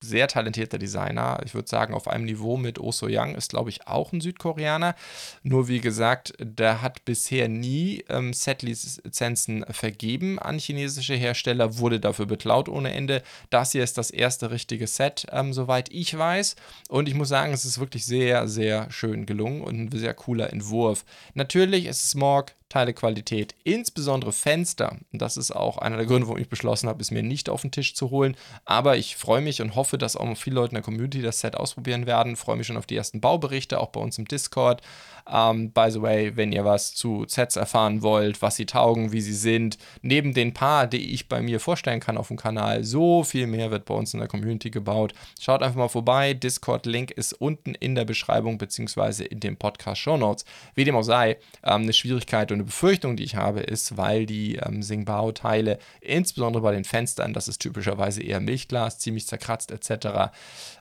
[0.00, 1.40] sehr talentierter Designer.
[1.44, 4.20] Ich würde sagen, auf einem Niveau mit Oh So Young ist, glaube ich, auch ein
[4.20, 4.94] Südkoreaner.
[5.42, 12.26] Nur wie gesagt, der hat bisher nie ähm, Set-Lizenzen vergeben an chinesische Hersteller, wurde dafür
[12.26, 13.22] beklaut ohne Ende.
[13.50, 16.56] Das hier ist das erste richtige Set, ähm, soweit ich weiß.
[16.88, 20.52] Und ich muss sagen, es ist wirklich sehr, sehr schön gelungen und ein sehr cooler
[20.52, 21.04] Entwurf.
[21.34, 24.96] Natürlich ist es Morg, Teilequalität, insbesondere Fenster.
[25.12, 27.70] Das ist auch einer der Gründe, warum ich beschlossen habe, es mir nicht auf den
[27.70, 28.36] Tisch zu holen.
[28.64, 31.56] Aber ich freue mich und hoffe, dass auch viele Leute in der Community das Set
[31.56, 32.36] ausprobieren werden.
[32.36, 34.82] Freue mich schon auf die ersten Bauberichte, auch bei uns im Discord.
[35.28, 39.20] Um, by the way, wenn ihr was zu Sets erfahren wollt, was sie taugen, wie
[39.20, 43.24] sie sind, neben den paar, die ich bei mir vorstellen kann auf dem Kanal, so
[43.24, 45.14] viel mehr wird bei uns in der Community gebaut.
[45.40, 46.32] Schaut einfach mal vorbei.
[46.32, 50.44] Discord-Link ist unten in der Beschreibung beziehungsweise in den Podcast-Show Notes.
[50.76, 54.26] Wie dem auch sei, ähm, eine Schwierigkeit und eine Befürchtung, die ich habe, ist, weil
[54.26, 60.32] die ähm, Singbao-Teile, insbesondere bei den Fenstern, das ist typischerweise eher Milchglas, ziemlich zerkratzt etc.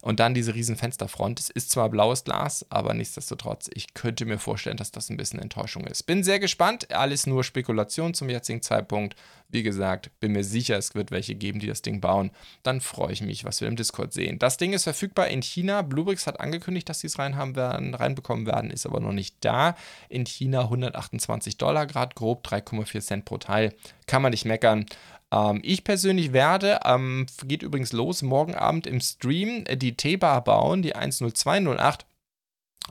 [0.02, 1.40] Und dann diese riesen Fensterfront.
[1.40, 5.40] Es ist zwar blaues Glas, aber nichtsdestotrotz, ich könnte mir vorstellen, dass das ein bisschen
[5.40, 6.04] Enttäuschung ist.
[6.04, 6.92] Bin sehr gespannt.
[6.92, 9.16] Alles nur Spekulation zum jetzigen Zeitpunkt.
[9.50, 12.32] Wie gesagt, bin mir sicher, es wird welche geben, die das Ding bauen.
[12.64, 14.40] Dann freue ich mich, was wir im Discord sehen.
[14.40, 15.82] Das Ding ist verfügbar in China.
[15.82, 19.76] Bluebricks hat angekündigt, dass sie es rein werden, reinbekommen werden, ist aber noch nicht da.
[20.10, 23.74] In China 128 Dollar, gerade grob 3,4 Cent pro Teil.
[24.08, 24.86] Kann man nicht meckern.
[25.32, 30.44] Ähm, ich persönlich werde, ähm, geht übrigens los, morgen Abend im Stream äh, die T-Bar
[30.44, 32.06] bauen, die 10208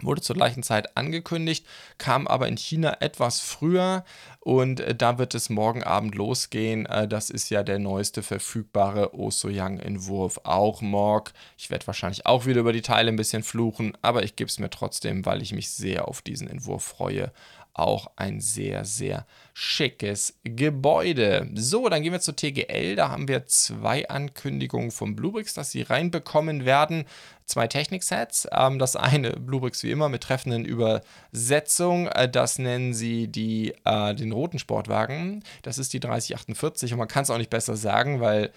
[0.02, 1.66] wurde zur gleichen Zeit angekündigt,
[1.98, 4.04] kam aber in China etwas früher
[4.40, 6.86] und äh, da wird es morgen Abend losgehen.
[6.86, 11.32] Äh, das ist ja der neueste verfügbare Osoyang-Entwurf, auch Morg.
[11.56, 14.58] Ich werde wahrscheinlich auch wieder über die Teile ein bisschen fluchen, aber ich gebe es
[14.58, 17.32] mir trotzdem, weil ich mich sehr auf diesen Entwurf freue
[17.74, 21.48] auch ein sehr, sehr schickes Gebäude.
[21.54, 22.96] So, dann gehen wir zur TGL.
[22.96, 27.04] Da haben wir zwei Ankündigungen von Bluebricks, dass sie reinbekommen werden.
[27.46, 28.48] Zwei Technik-Sets.
[28.50, 32.08] Ähm, das eine Bluebricks wie immer mit treffenden Übersetzung.
[32.08, 35.44] Äh, das nennen sie die, äh, den roten Sportwagen.
[35.62, 38.50] Das ist die 3048 und man kann es auch nicht besser sagen, weil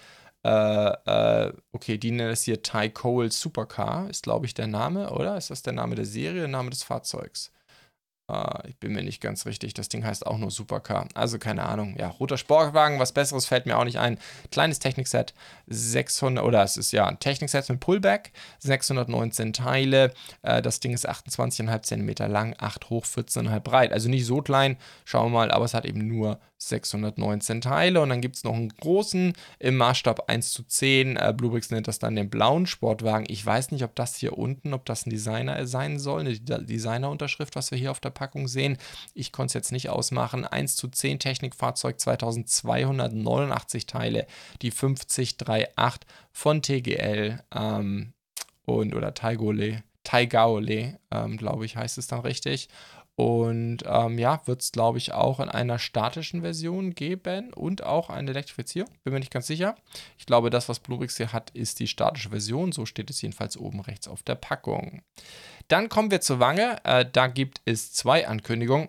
[0.44, 5.10] äh, äh, okay, die nennen es hier Ty Cole Supercar, ist glaube ich der Name,
[5.10, 5.36] oder?
[5.36, 7.52] Ist das der Name der Serie, der Name des Fahrzeugs?
[8.30, 9.72] Uh, ich bin mir nicht ganz richtig.
[9.72, 11.08] Das Ding heißt auch nur Supercar.
[11.14, 11.96] Also keine Ahnung.
[11.98, 14.18] Ja, roter Sportwagen, was Besseres fällt mir auch nicht ein.
[14.50, 15.32] Kleines Technikset,
[15.68, 20.12] 600, oder es ist ja ein Technikset mit Pullback, 619 Teile.
[20.46, 23.92] Uh, das Ding ist 28,5 cm lang, 8 hoch, 14,5 breit.
[23.92, 28.00] Also nicht so klein, schauen wir mal, aber es hat eben nur 619 Teile.
[28.00, 31.16] Und dann gibt es noch einen großen im Maßstab 1 zu 10.
[31.16, 33.26] Uh, Bluebricks nennt das dann den blauen Sportwagen.
[33.28, 37.56] Ich weiß nicht, ob das hier unten, ob das ein Designer sein soll, eine Designerunterschrift,
[37.56, 38.76] was wir hier auf der Packung sehen.
[39.14, 40.44] Ich konnte es jetzt nicht ausmachen.
[40.44, 44.26] 1 zu 10 Technikfahrzeug, 2289 Teile,
[44.62, 48.12] die 5038 von TGL ähm,
[48.64, 52.68] und oder Taigole, Taigaole, ähm, glaube ich, heißt es dann richtig.
[53.18, 58.10] Und ähm, ja, wird es, glaube ich, auch in einer statischen Version geben und auch
[58.10, 58.88] eine Elektrifizierung.
[59.02, 59.74] Bin mir nicht ganz sicher.
[60.18, 62.70] Ich glaube, das, was Bluebricks hier hat, ist die statische Version.
[62.70, 65.02] So steht es jedenfalls oben rechts auf der Packung.
[65.66, 66.76] Dann kommen wir zur Wange.
[66.84, 68.88] Äh, da gibt es zwei Ankündigungen.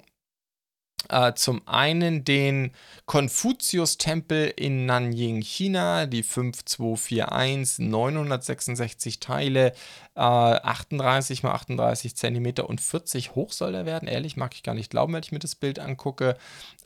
[1.08, 2.72] Äh, zum einen den
[3.08, 9.74] Konfuzius-Tempel in Nanjing, China, die 5241, 966 Teile,
[10.20, 14.10] äh, 38 x 38 cm und 40 hoch soll er werden.
[14.10, 16.36] Ehrlich, mag ich gar nicht glauben, wenn ich mir das Bild angucke.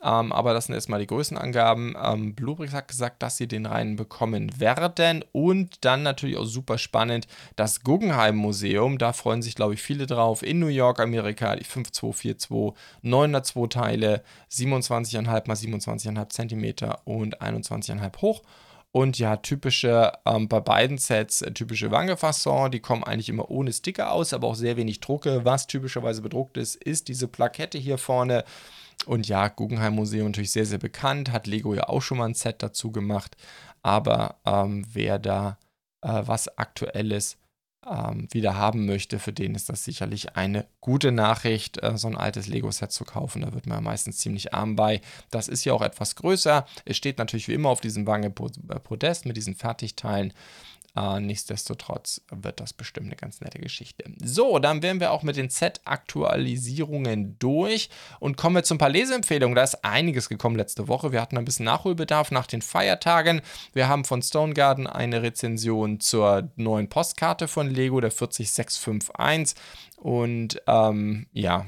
[0.02, 1.96] Ähm, aber das sind erstmal die Größenangaben.
[2.00, 5.24] Ähm, Bluebricks hat gesagt, dass sie den rein bekommen werden.
[5.32, 8.98] Und dann natürlich auch super spannend, das Guggenheim Museum.
[8.98, 10.44] Da freuen sich, glaube ich, viele drauf.
[10.44, 18.42] In New York, Amerika, die 5242, 902 Teile, 27,5 x 27,5 cm und 21,5 hoch.
[18.96, 23.72] Und ja, typische, ähm, bei beiden Sets, äh, typische Wangefasson, die kommen eigentlich immer ohne
[23.72, 25.44] Sticker aus, aber auch sehr wenig Drucke.
[25.44, 28.44] Was typischerweise bedruckt ist, ist diese Plakette hier vorne.
[29.06, 32.34] Und ja, Guggenheim Museum natürlich sehr, sehr bekannt, hat Lego ja auch schon mal ein
[32.34, 33.36] Set dazu gemacht.
[33.82, 35.58] Aber ähm, wer da
[36.02, 37.36] äh, was Aktuelles
[37.88, 42.16] ähm, wieder haben möchte, für den ist das sicherlich eine gute Nachricht, äh, so ein
[42.16, 43.42] altes Lego-Set zu kaufen.
[43.42, 45.00] Da wird man meistens ziemlich arm bei.
[45.30, 46.66] Das ist ja auch etwas größer.
[46.84, 50.32] Es steht natürlich wie immer auf diesem Wange-Podest mit diesen Fertigteilen.
[50.96, 54.04] Äh, nichtsdestotrotz wird das bestimmt eine ganz nette Geschichte.
[54.22, 58.90] So, dann wären wir auch mit den Set-Aktualisierungen durch und kommen wir zu ein paar
[58.90, 59.56] Leseempfehlungen.
[59.56, 61.10] Da ist einiges gekommen letzte Woche.
[61.10, 63.40] Wir hatten ein bisschen Nachholbedarf nach den Feiertagen.
[63.72, 69.56] Wir haben von Stone Garden eine Rezension zur neuen Postkarte von Lego, der 40651.
[69.96, 71.66] Und ähm, ja,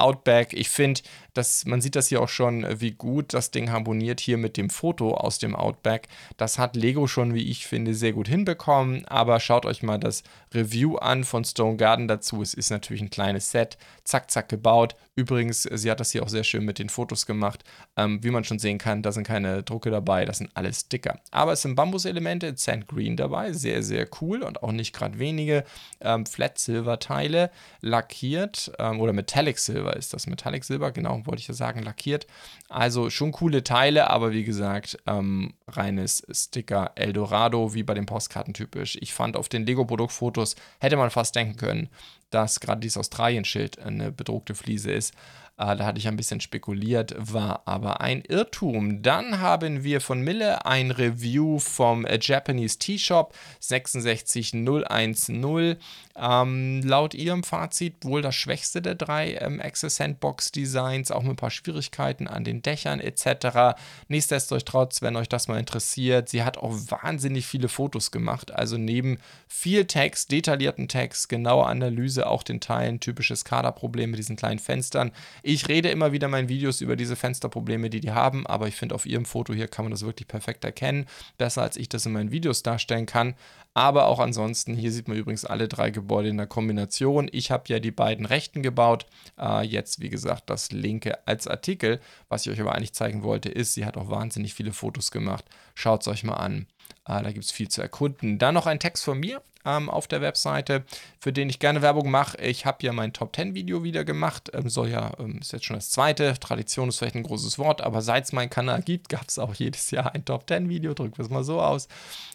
[0.00, 0.52] Outback.
[0.52, 1.02] Ich finde,
[1.34, 4.70] dass man sieht das hier auch schon, wie gut das Ding harmoniert hier mit dem
[4.70, 6.08] Foto aus dem Outback.
[6.36, 9.06] Das hat Lego schon, wie ich finde, sehr gut hinbekommen.
[9.06, 10.22] Aber schaut euch mal das
[10.54, 12.42] Review an von Stone Garden dazu.
[12.42, 14.96] Es ist natürlich ein kleines Set, zack, zack gebaut.
[15.14, 17.62] Übrigens, sie hat das hier auch sehr schön mit den Fotos gemacht.
[17.96, 21.20] Ähm, wie man schon sehen kann, da sind keine Drucke dabei, das sind alles Sticker.
[21.30, 25.64] Aber es sind Bambus-Elemente, Sand Green dabei, sehr, sehr cool und auch nicht gerade wenige.
[26.00, 30.90] Ähm, Flat Silver Teile, lackiert ähm, oder Metallic Silver ist das Metallic Silber?
[30.90, 32.26] Genau, wollte ich ja sagen, lackiert.
[32.68, 38.54] Also schon coole Teile, aber wie gesagt, ähm, reines Sticker Eldorado, wie bei den Postkarten
[38.54, 38.98] typisch.
[39.00, 41.88] Ich fand auf den Lego-Produktfotos hätte man fast denken können,
[42.30, 45.14] dass gerade dieses Australien-Schild eine bedruckte Fliese ist.
[45.60, 49.02] Äh, da hatte ich ein bisschen spekuliert, war aber ein Irrtum.
[49.02, 55.76] Dann haben wir von Mille ein Review vom äh, Japanese T-Shop 66010.
[56.16, 61.32] Ähm, laut ihrem Fazit wohl das schwächste der drei ähm, Access Sandbox Designs, auch mit
[61.32, 63.78] ein paar Schwierigkeiten an den Dächern etc.
[64.08, 68.52] Nichtsdestotrotz, wenn euch das mal interessiert, sie hat auch wahnsinnig viele Fotos gemacht.
[68.52, 74.36] Also neben viel Text, detaillierten Text, genaue Analyse, auch den Teilen, typisches Kaderproblem mit diesen
[74.36, 75.12] kleinen Fenstern.
[75.52, 78.76] Ich rede immer wieder in meinen Videos über diese Fensterprobleme, die die haben, aber ich
[78.76, 81.06] finde, auf ihrem Foto hier kann man das wirklich perfekt erkennen.
[81.38, 83.34] Besser als ich das in meinen Videos darstellen kann.
[83.74, 87.28] Aber auch ansonsten, hier sieht man übrigens alle drei Gebäude in der Kombination.
[87.32, 89.06] Ich habe ja die beiden rechten gebaut.
[89.40, 91.98] Äh, jetzt, wie gesagt, das linke als Artikel.
[92.28, 95.44] Was ich euch aber eigentlich zeigen wollte, ist, sie hat auch wahnsinnig viele Fotos gemacht.
[95.74, 96.68] Schaut es euch mal an.
[97.06, 98.38] Äh, da gibt es viel zu erkunden.
[98.38, 100.84] Dann noch ein Text von mir ähm, auf der Webseite,
[101.18, 102.38] für den ich gerne Werbung mache.
[102.38, 104.50] Ich habe ja mein Top 10 Video wieder gemacht.
[104.54, 106.34] Ähm, soll ja, ähm, ist jetzt schon das zweite.
[106.38, 109.54] Tradition ist vielleicht ein großes Wort, aber seit es meinen Kanal gibt, gab es auch
[109.54, 110.94] jedes Jahr ein Top 10 Video.
[110.94, 111.88] Drücken wir es mal so aus.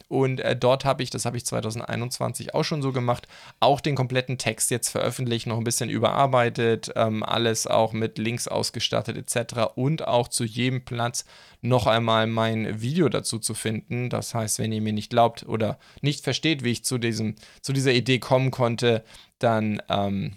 [0.08, 3.26] Und äh, dort habe ich, das habe ich 2021 auch schon so gemacht,
[3.58, 8.46] auch den kompletten Text jetzt veröffentlicht, noch ein bisschen überarbeitet, ähm, alles auch mit Links
[8.46, 9.72] ausgestattet etc.
[9.74, 11.24] Und auch zu jedem Platz
[11.62, 14.10] noch einmal mein Video dazu zu finden.
[14.10, 17.15] Das heißt, wenn ihr mir nicht glaubt oder nicht versteht, wie ich zu, diesem,
[17.62, 19.04] zu dieser Idee kommen konnte,
[19.38, 20.36] dann ähm,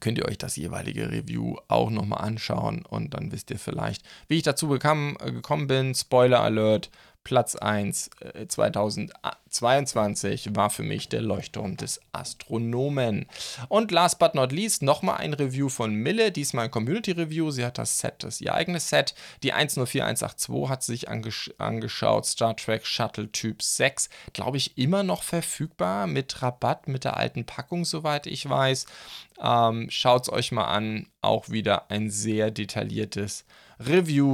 [0.00, 4.36] könnt ihr euch das jeweilige Review auch nochmal anschauen und dann wisst ihr vielleicht, wie
[4.36, 5.94] ich dazu bekam, äh, gekommen bin.
[5.94, 6.90] Spoiler Alert,
[7.26, 13.26] Platz 1 äh, 2022 war für mich der Leuchtturm des Astronomen.
[13.68, 17.50] Und last but not least nochmal ein Review von Mille, diesmal ein Community Review.
[17.50, 19.16] Sie hat das Set, das ihr eigenes Set.
[19.42, 22.26] Die 104182 hat sich angesch angeschaut.
[22.26, 27.44] Star Trek Shuttle Typ 6, glaube ich, immer noch verfügbar mit Rabatt mit der alten
[27.44, 28.86] Packung, soweit ich weiß.
[29.42, 31.08] Ähm, Schaut es euch mal an.
[31.22, 33.65] Auch wieder ein sehr detailliertes Review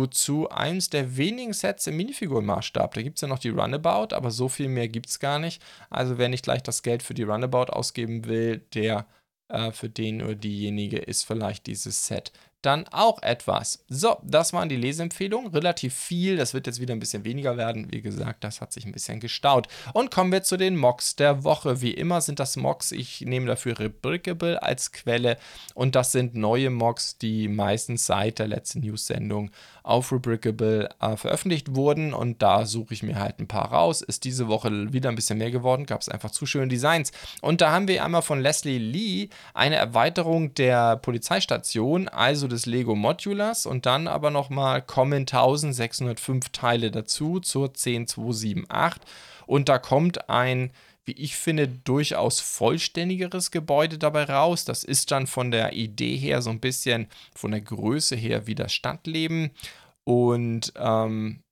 [0.07, 2.95] zu eins der wenigen Sets im Minifigurenmaßstab.
[2.95, 5.63] Da gibt es ja noch die Runabout, aber so viel mehr gibt es gar nicht.
[5.91, 9.07] Also wer nicht gleich das Geld für die Runabout ausgeben will, der
[9.49, 13.85] äh, für den oder diejenige ist vielleicht dieses Set dann auch etwas.
[13.89, 15.53] So, das waren die Leseempfehlungen.
[15.53, 16.37] Relativ viel.
[16.37, 17.93] Das wird jetzt wieder ein bisschen weniger werden.
[17.93, 19.69] Wie gesagt, das hat sich ein bisschen gestaut.
[19.93, 21.81] Und kommen wir zu den Mocks der Woche.
[21.83, 22.93] Wie immer sind das Mocks.
[22.93, 25.37] Ich nehme dafür Rebrickable als Quelle.
[25.75, 29.51] Und das sind neue Mocks, die meistens seit der letzten News-Sendung
[29.83, 32.15] auf Rebrickable äh, veröffentlicht wurden.
[32.15, 34.01] Und da suche ich mir halt ein paar raus.
[34.01, 35.87] Ist diese Woche wieder ein bisschen mehr geworden.
[35.87, 37.11] Gab es einfach zu schöne Designs.
[37.41, 42.09] Und da haben wir einmal von Leslie Lee eine Erweiterung der Polizeistation.
[42.09, 49.03] Also des Lego Modulars und dann aber nochmal kommen 1605 Teile dazu zur 10278
[49.47, 50.71] und da kommt ein
[51.05, 54.65] wie ich finde, durchaus vollständigeres Gebäude dabei raus.
[54.65, 58.55] Das ist dann von der Idee her so ein bisschen von der Größe her wie
[58.55, 59.51] das Stadtleben.
[60.05, 61.43] Und ähm,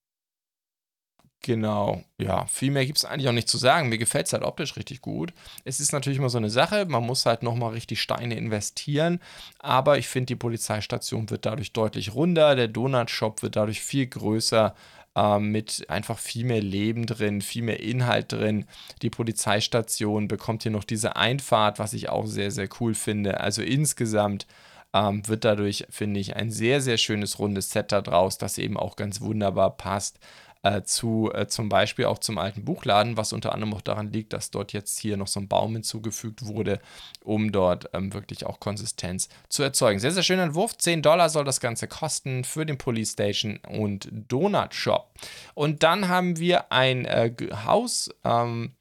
[1.43, 3.89] Genau, ja, viel mehr gibt es eigentlich auch nicht zu sagen.
[3.89, 5.33] Mir gefällt es halt optisch richtig gut.
[5.65, 9.21] Es ist natürlich immer so eine Sache, man muss halt nochmal richtig Steine investieren,
[9.59, 14.75] aber ich finde, die Polizeistation wird dadurch deutlich runder, der Donut-Shop wird dadurch viel größer,
[15.17, 18.67] äh, mit einfach viel mehr Leben drin, viel mehr Inhalt drin.
[19.01, 23.41] Die Polizeistation bekommt hier noch diese Einfahrt, was ich auch sehr, sehr cool finde.
[23.41, 24.47] Also insgesamt
[24.93, 28.77] ähm, wird dadurch, finde ich, ein sehr, sehr schönes rundes Set da draus, das eben
[28.77, 30.19] auch ganz wunderbar passt
[30.63, 34.33] äh, zu äh, zum Beispiel auch zum alten Buchladen, was unter anderem auch daran liegt,
[34.33, 36.81] dass dort jetzt hier noch so ein Baum hinzugefügt wurde,
[37.23, 40.01] um dort ähm, wirklich auch Konsistenz zu erzeugen.
[40.01, 40.77] Sehr, sehr schöner Entwurf.
[40.77, 45.13] 10 Dollar soll das Ganze kosten für den Police Station und Donut Shop.
[45.55, 47.33] Und dann haben wir ein äh,
[47.65, 48.11] Haus.
[48.25, 48.73] Ähm,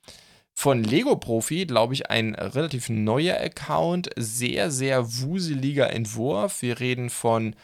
[0.60, 4.10] von Lego Profi, glaube ich, ein relativ neuer Account.
[4.18, 6.62] Sehr, sehr wuseliger Entwurf.
[6.62, 7.56] Wir reden von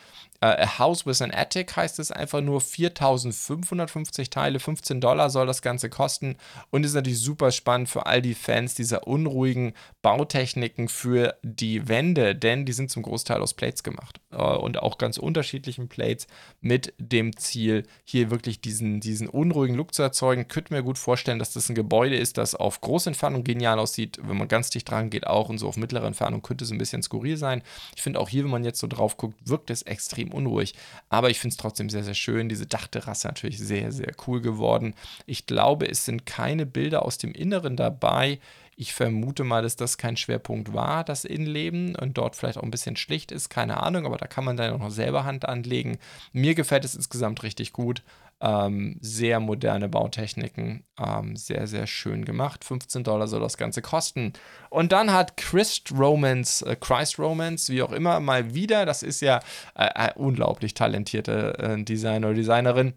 [0.45, 5.61] A House with an Attic heißt es einfach nur 4550 Teile, 15 Dollar soll das
[5.61, 6.37] Ganze kosten.
[6.71, 9.73] Und ist natürlich super spannend für all die Fans dieser unruhigen
[10.05, 14.99] Bautechniken für die Wände, denn die sind zum Großteil aus Plates gemacht uh, und auch
[14.99, 16.27] ganz unterschiedlichen Plates
[16.61, 20.47] mit dem Ziel, hier wirklich diesen, diesen unruhigen Look zu erzeugen.
[20.47, 24.19] Könnte mir gut vorstellen, dass das ein Gebäude ist, das auf große Entfernung genial aussieht,
[24.21, 26.77] wenn man ganz dicht dran geht auch und so auf mittlere Entfernung könnte es ein
[26.77, 27.63] bisschen skurril sein.
[27.95, 30.75] Ich finde auch hier, wenn man jetzt so drauf guckt, wirkt es extrem unruhig.
[31.09, 32.47] Aber ich finde es trotzdem sehr, sehr schön.
[32.47, 34.93] Diese Dachterrasse natürlich sehr, sehr cool geworden.
[35.25, 38.37] Ich glaube, es sind keine Bilder aus dem Inneren dabei.
[38.77, 42.71] Ich vermute mal, dass das kein Schwerpunkt war, das Innenleben und dort vielleicht auch ein
[42.71, 45.97] bisschen schlicht ist, keine Ahnung, aber da kann man dann auch noch selber Hand anlegen.
[46.33, 48.03] Mir gefällt es insgesamt richtig gut.
[48.41, 52.65] Ähm, sehr moderne Bautechniken, ähm, sehr, sehr schön gemacht.
[52.65, 54.33] 15 Dollar soll das Ganze kosten.
[54.69, 59.21] Und dann hat Christ Romans, äh, Christ Romans, wie auch immer, mal wieder, das ist
[59.21, 59.39] ja
[59.73, 62.93] äh, äh, unglaublich talentierte äh, Designer oder Designerin,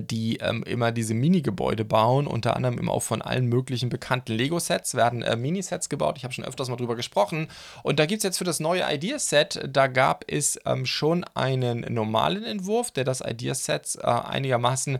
[0.00, 4.94] die ähm, immer diese Mini-Gebäude bauen, unter anderem immer auch von allen möglichen bekannten Lego-Sets
[4.94, 6.16] werden äh, Minisets gebaut.
[6.16, 7.48] Ich habe schon öfters mal drüber gesprochen.
[7.82, 11.80] Und da gibt es jetzt für das neue Ideaset, da gab es ähm, schon einen
[11.92, 14.98] normalen Entwurf, der das Ideaset äh, einigermaßen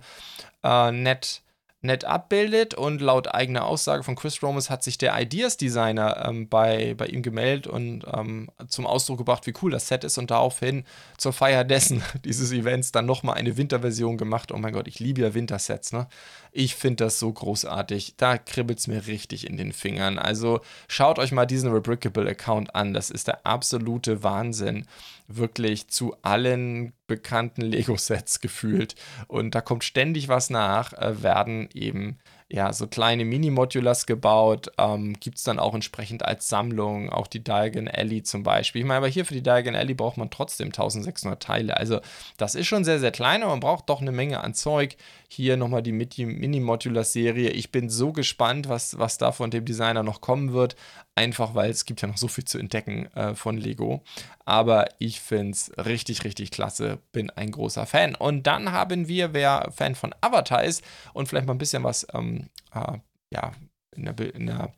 [0.63, 1.43] äh, nett
[1.87, 6.95] nett abbildet und laut eigener Aussage von Chris Romas hat sich der Ideas-Designer ähm, bei,
[6.95, 10.85] bei ihm gemeldet und ähm, zum Ausdruck gebracht, wie cool das Set ist und daraufhin
[11.17, 14.53] zur Feier dessen, dieses Events, dann nochmal eine Winterversion gemacht.
[14.53, 16.07] Oh mein Gott, ich liebe ja Wintersets, ne?
[16.53, 18.15] Ich finde das so großartig.
[18.17, 20.19] Da kribbelt es mir richtig in den Fingern.
[20.19, 22.95] Also schaut euch mal diesen Rebrickable-Account an.
[22.95, 24.87] Das ist der absolute Wahnsinn.
[25.29, 28.95] Wirklich zu allen bekannten Lego-Sets gefühlt.
[29.29, 34.71] Und da kommt ständig was nach, äh, werden eben ja, so kleine Mini-Modulars gebaut.
[34.79, 38.83] Ähm, Gibt es dann auch entsprechend als Sammlung, auch die Diagon Alley zum Beispiel.
[38.83, 41.77] Ich meine, aber hier für die Diagon Alley braucht man trotzdem 1600 Teile.
[41.77, 42.01] Also
[42.37, 44.97] das ist schon sehr, sehr klein, aber man braucht doch eine Menge an Zeug.
[45.29, 47.51] Hier nochmal die Mini-Modular-Serie.
[47.51, 50.77] Ich bin so gespannt, was, was da von dem Designer noch kommen wird.
[51.17, 54.05] Einfach weil es gibt ja noch so viel zu entdecken äh, von Lego.
[54.47, 57.01] Aber ich finde es richtig, richtig klasse.
[57.13, 58.15] Bin ein großer Fan.
[58.15, 60.83] Und dann haben wir, wer Fan von Avatar ist
[61.13, 62.99] und vielleicht mal ein bisschen was, ähm, äh,
[63.31, 63.53] ja,
[63.97, 64.73] in der, in der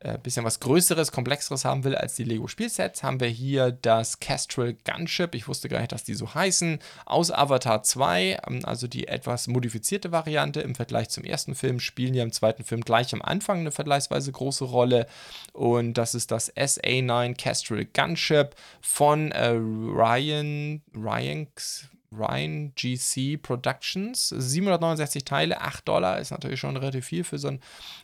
[0.00, 4.76] äh, bisschen was Größeres, Komplexeres haben will als die Lego-Spielsets, haben wir hier das Kestrel
[4.84, 5.34] Gunship.
[5.34, 6.78] Ich wusste gar nicht, dass die so heißen.
[7.04, 12.14] Aus Avatar 2, ähm, also die etwas modifizierte Variante im Vergleich zum ersten Film, spielen
[12.14, 15.06] ja im zweiten Film gleich am Anfang eine vergleichsweise große Rolle.
[15.52, 21.90] Und das ist das SA9 Kestrel Gunship von äh, Ryan, Ryanx.
[22.12, 24.28] Ryan GC Productions.
[24.28, 27.60] 769 Teile, 8 Dollar ist natürlich schon relativ viel für so einen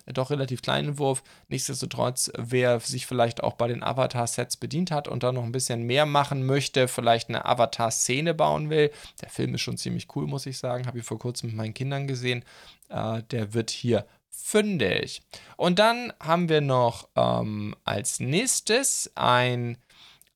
[0.07, 1.23] doch relativ kleinen Wurf.
[1.49, 5.83] Nichtsdestotrotz, wer sich vielleicht auch bei den Avatar-Sets bedient hat und da noch ein bisschen
[5.83, 8.91] mehr machen möchte, vielleicht eine Avatar-Szene bauen will,
[9.21, 10.87] der Film ist schon ziemlich cool, muss ich sagen.
[10.87, 12.45] Habe ich vor kurzem mit meinen Kindern gesehen.
[12.89, 15.23] Äh, der wird hier fündig.
[15.57, 19.79] Und dann haben wir noch ähm, als nächstes ein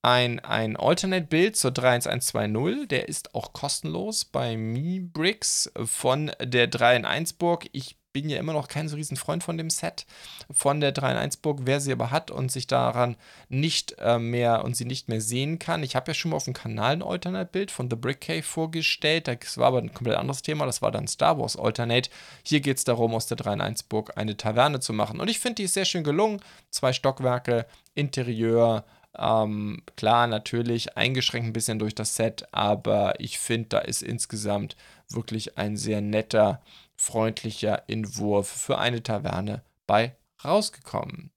[0.03, 2.89] ein, ein Alternate-Bild zur 31120.
[2.89, 7.69] Der ist auch kostenlos bei MiBricks von der 3 in 1 Burg.
[7.73, 10.05] Ich bin ja immer noch kein so riesen Freund von dem Set
[10.51, 11.61] von der 3 in 1 Burg.
[11.63, 13.17] Wer sie aber hat und sich daran
[13.49, 15.83] nicht äh, mehr und sie nicht mehr sehen kann.
[15.83, 19.29] Ich habe ja schon mal auf dem Kanal ein Alternate-Bild von The Brick Cave vorgestellt.
[19.29, 20.67] Das war aber ein komplett anderes Thema.
[20.67, 22.11] Das war dann Star Wars Alternate.
[22.43, 25.21] Hier geht es darum, aus der 3 in 1 Burg eine Taverne zu machen.
[25.21, 26.41] Und ich finde, die ist sehr schön gelungen.
[26.71, 28.85] Zwei Stockwerke, Interieur,
[29.19, 34.77] ähm, klar, natürlich eingeschränkt ein bisschen durch das Set, aber ich finde, da ist insgesamt
[35.09, 36.63] wirklich ein sehr netter,
[36.97, 41.31] freundlicher Entwurf für eine Taverne bei rausgekommen.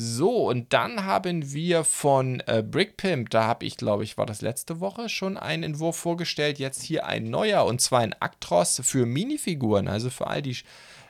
[0.00, 4.42] So, und dann haben wir von äh, Brickpimp, da habe ich, glaube ich, war das
[4.42, 6.60] letzte Woche schon einen Entwurf vorgestellt.
[6.60, 10.56] Jetzt hier ein neuer, und zwar ein Actros für Minifiguren, also für all die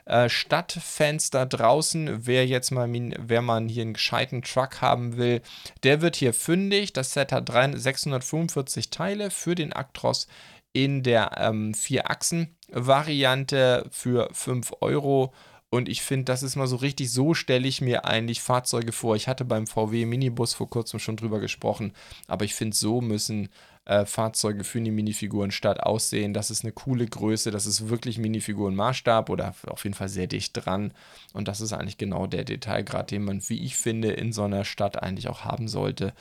[0.09, 5.41] äh, Stadtfans da draußen, wer jetzt mal, wer man hier einen gescheiten Truck haben will,
[5.83, 6.93] der wird hier fündig.
[6.93, 10.27] Das Set hat 645 Teile für den Actros
[10.73, 15.33] in der ähm, Vier-Achsen-Variante für 5 Euro.
[15.71, 19.15] Und ich finde, das ist mal so richtig, so stelle ich mir eigentlich Fahrzeuge vor.
[19.15, 21.93] Ich hatte beim VW Minibus vor kurzem schon drüber gesprochen,
[22.27, 23.49] aber ich finde, so müssen
[23.89, 26.33] äh, Fahrzeuge für die Minifiguren statt aussehen.
[26.33, 30.53] Das ist eine coole Größe, das ist wirklich Minifiguren-Maßstab oder auf jeden Fall sehr dicht
[30.53, 30.93] dran.
[31.33, 34.63] Und das ist eigentlich genau der Detailgrad, den man, wie ich finde, in so einer
[34.63, 36.13] Stadt eigentlich auch haben sollte.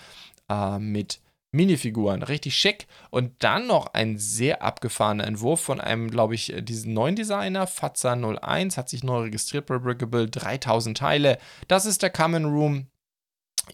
[0.48, 2.86] Äh, mit Minifiguren, richtig schick.
[3.10, 8.14] Und dann noch ein sehr abgefahrener Entwurf von einem, glaube ich, diesen neuen Designer, Fatsa
[8.14, 11.38] 01, hat sich neu registriert bei Brickable, 3000 Teile.
[11.66, 12.86] Das ist der Common Room.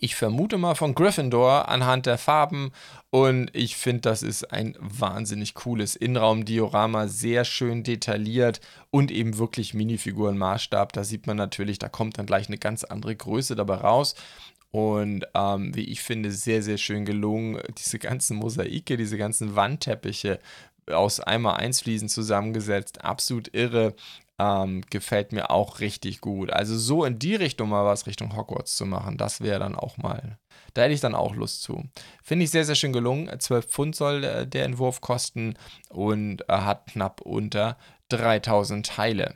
[0.01, 2.73] Ich vermute mal von Gryffindor anhand der Farben
[3.11, 9.75] und ich finde, das ist ein wahnsinnig cooles Innenraumdiorama, sehr schön detailliert und eben wirklich
[9.75, 10.93] Minifiguren-Maßstab.
[10.93, 14.15] Da sieht man natürlich, da kommt dann gleich eine ganz andere Größe dabei raus.
[14.71, 17.61] Und ähm, wie ich finde, sehr, sehr schön gelungen.
[17.79, 20.41] Diese ganzen Mosaike, diese ganzen Wandteppiche
[20.91, 23.05] aus einmal eins Fliesen zusammengesetzt.
[23.05, 23.95] Absolut irre.
[24.39, 26.53] Ähm, gefällt mir auch richtig gut.
[26.53, 29.97] Also so in die Richtung mal was Richtung Hogwarts zu machen, das wäre dann auch
[29.97, 30.39] mal,
[30.75, 31.85] da hätte ich dann auch Lust zu.
[32.23, 33.31] Finde ich sehr, sehr schön gelungen.
[33.39, 35.55] 12 Pfund soll äh, der Entwurf kosten
[35.89, 37.77] und äh, hat knapp unter
[38.09, 39.35] 3000 Teile.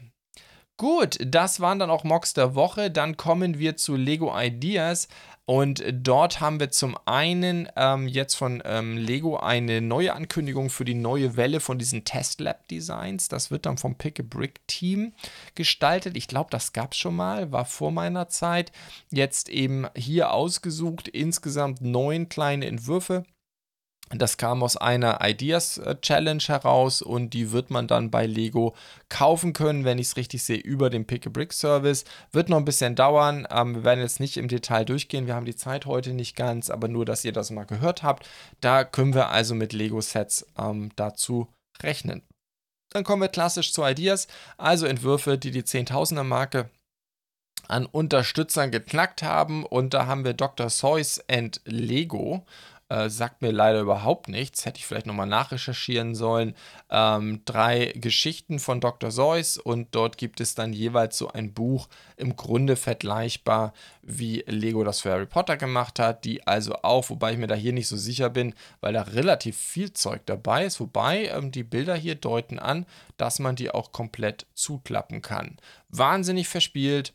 [0.81, 2.89] Gut, das waren dann auch Mocks der Woche.
[2.89, 5.09] Dann kommen wir zu Lego Ideas.
[5.49, 10.85] Und dort haben wir zum einen ähm, jetzt von ähm, Lego eine neue Ankündigung für
[10.85, 13.29] die neue Welle von diesen Test Lab Designs.
[13.29, 15.15] Das wird dann vom Pick a Brick Team
[15.55, 16.19] gestaltet.
[16.19, 18.73] Ich glaube, das gab es schon mal, war vor meiner Zeit.
[19.09, 23.25] Jetzt eben hier ausgesucht, insgesamt neun kleine Entwürfe.
[24.11, 28.75] Das kam aus einer Ideas äh, Challenge heraus und die wird man dann bei Lego
[29.09, 32.05] kaufen können, wenn ich es richtig sehe, über den Pick-a-Brick-Service.
[32.33, 33.47] Wird noch ein bisschen dauern.
[33.51, 35.27] Ähm, wir werden jetzt nicht im Detail durchgehen.
[35.27, 38.27] Wir haben die Zeit heute nicht ganz, aber nur, dass ihr das mal gehört habt.
[38.61, 41.49] Da können wir also mit Lego-Sets ähm, dazu
[41.83, 42.23] rechnen.
[42.91, 46.71] Dann kommen wir klassisch zu Ideas, also Entwürfe, die die Zehntausender Marke
[47.67, 49.67] an Unterstützern geknackt haben.
[49.67, 50.71] Und da haben wir Dr.
[50.71, 52.45] Seuss and Lego.
[52.91, 54.65] Äh, sagt mir leider überhaupt nichts.
[54.65, 56.55] Hätte ich vielleicht nochmal nachrecherchieren sollen.
[56.89, 59.11] Ähm, drei Geschichten von Dr.
[59.11, 64.85] Seuss und dort gibt es dann jeweils so ein Buch, im Grunde vergleichbar, wie Lego
[64.85, 66.25] das für Harry Potter gemacht hat.
[66.25, 69.59] Die also auch, wobei ich mir da hier nicht so sicher bin, weil da relativ
[69.59, 70.81] viel Zeug dabei ist.
[70.81, 72.87] Wobei ähm, die Bilder hier deuten an,
[73.19, 75.59] dass man die auch komplett zuklappen kann.
[75.91, 77.13] Wahnsinnig verspielt.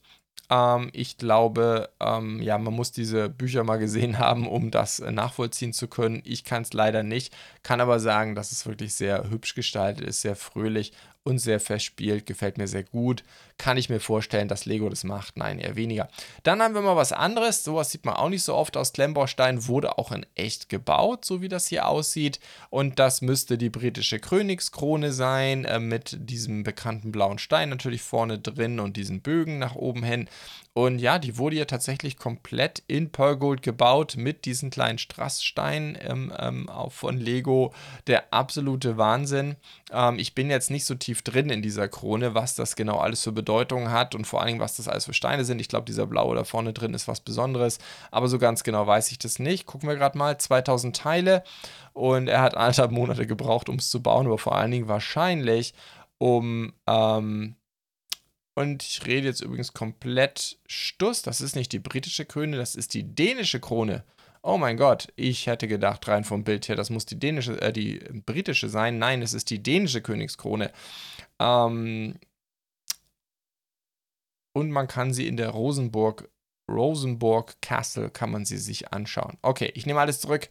[0.49, 5.11] Ähm, ich glaube, ähm, ja, man muss diese Bücher mal gesehen haben, um das äh,
[5.11, 6.21] nachvollziehen zu können.
[6.25, 7.33] Ich kann es leider nicht,
[7.63, 10.93] kann aber sagen, dass es wirklich sehr hübsch gestaltet ist, sehr fröhlich
[11.23, 13.23] und sehr verspielt, gefällt mir sehr gut.
[13.57, 15.37] Kann ich mir vorstellen, dass Lego das macht?
[15.37, 16.09] Nein, eher weniger.
[16.43, 17.63] Dann haben wir mal was anderes.
[17.63, 19.67] Sowas sieht man auch nicht so oft aus Klemmbaustein.
[19.67, 22.39] Wurde auch in echt gebaut, so wie das hier aussieht.
[22.69, 28.39] Und das müsste die britische Königskrone sein, äh, mit diesem bekannten blauen Stein natürlich vorne
[28.39, 30.27] drin und diesen Bögen nach oben hin.
[30.75, 35.95] Und ja, die wurde ja tatsächlich komplett in Pearl Gold gebaut mit diesen kleinen Strasssteinen
[36.01, 37.73] ähm, ähm, von Lego.
[38.07, 39.55] Der absolute Wahnsinn.
[39.91, 43.21] Ähm, ich bin jetzt nicht so tief drin in dieser Krone, was das genau alles
[43.21, 45.59] für Bedeutung hat und vor allen Dingen, was das alles für Steine sind.
[45.59, 47.77] Ich glaube, dieser blaue da vorne drin ist was Besonderes,
[48.09, 49.67] aber so ganz genau weiß ich das nicht.
[49.67, 51.43] Gucken wir gerade mal, 2000 Teile
[51.93, 55.75] und er hat anderthalb Monate gebraucht, um es zu bauen, aber vor allen Dingen wahrscheinlich
[56.17, 57.57] um ähm,
[58.55, 61.21] und ich rede jetzt übrigens komplett Stuss.
[61.21, 64.03] Das ist nicht die britische Krone, das ist die dänische Krone.
[64.43, 67.71] Oh mein Gott, ich hätte gedacht, rein vom Bild her, das muss die dänische, äh,
[67.71, 68.99] die britische sein.
[68.99, 70.71] Nein, es ist die dänische Königskrone.
[71.39, 72.15] Ähm
[74.55, 76.29] und man kann sie in der Rosenburg,
[76.69, 79.37] Rosenborg Castle, kann man sie sich anschauen.
[79.41, 80.49] Okay, ich nehme alles zurück.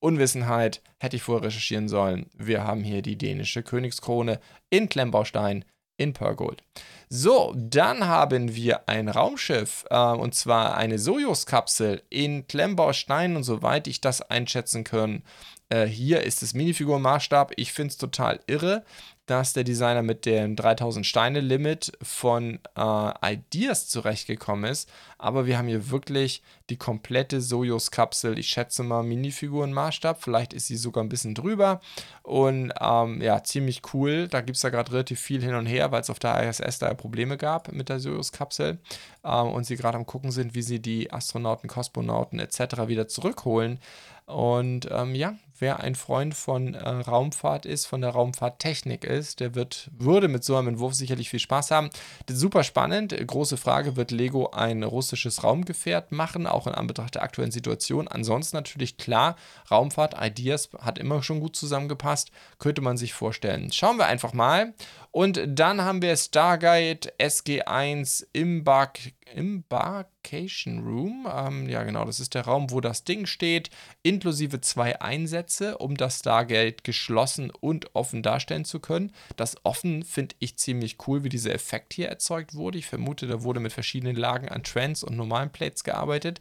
[0.00, 2.26] Unwissenheit, hätte ich vorher recherchieren sollen.
[2.34, 4.40] Wir haben hier die dänische Königskrone
[4.70, 5.64] in Klemmbaustein
[6.02, 6.62] in Pergold.
[7.08, 13.86] So, dann haben wir ein Raumschiff äh, und zwar eine Sojus-Kapsel in Klemmbaustein und soweit
[13.86, 15.22] ich das einschätzen kann,
[15.68, 17.52] äh, hier ist es Minifigurenmaßstab.
[17.56, 18.84] Ich finde es total irre
[19.26, 24.90] dass der Designer mit dem 3000 Steine Limit von äh, Ideas zurechtgekommen ist.
[25.16, 28.38] Aber wir haben hier wirklich die komplette Sojus-Kapsel.
[28.38, 30.16] Ich schätze mal Minifiguren-Maßstab.
[30.18, 31.80] Vielleicht ist sie sogar ein bisschen drüber.
[32.22, 34.26] Und ähm, ja, ziemlich cool.
[34.26, 36.80] Da gibt es ja gerade relativ viel hin und her, weil es auf der ISS
[36.80, 38.78] da Probleme gab mit der Sojus-Kapsel.
[39.24, 42.88] Ähm, und sie gerade am gucken sind, wie sie die Astronauten, Kosmonauten etc.
[42.88, 43.78] wieder zurückholen.
[44.26, 49.54] Und ähm, ja, wer ein Freund von äh, Raumfahrt ist, von der Raumfahrttechnik ist, der
[49.54, 51.90] wird, würde mit so einem Entwurf sicherlich viel Spaß haben.
[52.28, 53.14] Super spannend.
[53.26, 58.08] Große Frage, wird Lego ein russisches Raumgefährt machen, auch in Anbetracht der aktuellen Situation?
[58.08, 59.36] Ansonsten natürlich klar,
[59.70, 63.72] Raumfahrt, Ideas hat immer schon gut zusammengepasst, könnte man sich vorstellen.
[63.72, 64.72] Schauen wir einfach mal.
[65.10, 71.26] Und dann haben wir Stargate SG1 Embark Embarkation Room.
[71.32, 73.70] Ähm, ja, genau, das ist der Raum, wo das Ding steht,
[74.02, 79.12] inklusive zwei Einsätze, um das Stargate geschlossen und offen darstellen zu können.
[79.36, 82.78] Das offen finde ich ziemlich cool, wie dieser Effekt hier erzeugt wurde.
[82.78, 86.40] Ich vermute, da wurde mit verschiedenen Lagen an Trends und normalen Plates gearbeitet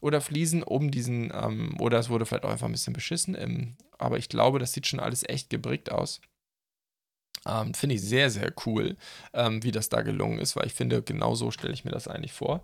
[0.00, 3.36] oder Fliesen, um diesen, ähm, oder es wurde vielleicht auch einfach ein bisschen beschissen.
[3.38, 6.20] Ähm, aber ich glaube, das sieht schon alles echt gebrickt aus.
[7.46, 8.96] Ähm, finde ich sehr, sehr cool,
[9.32, 12.08] ähm, wie das da gelungen ist, weil ich finde, genau so stelle ich mir das
[12.08, 12.62] eigentlich vor.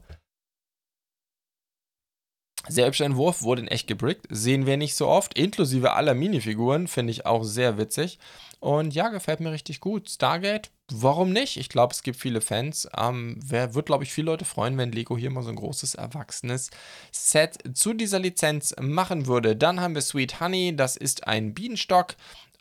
[2.68, 4.26] Sehr hübscher Entwurf, wurde in echt gebrickt.
[4.28, 8.18] Sehen wir nicht so oft, inklusive aller Minifiguren, finde ich auch sehr witzig.
[8.60, 10.10] Und ja, gefällt mir richtig gut.
[10.10, 11.56] Stargate, warum nicht?
[11.56, 12.88] Ich glaube, es gibt viele Fans.
[12.96, 15.94] Ähm, wer wird, glaube ich, viele Leute freuen, wenn Lego hier mal so ein großes,
[15.94, 16.70] erwachsenes
[17.12, 19.56] Set zu dieser Lizenz machen würde.
[19.56, 22.16] Dann haben wir Sweet Honey, das ist ein Bienenstock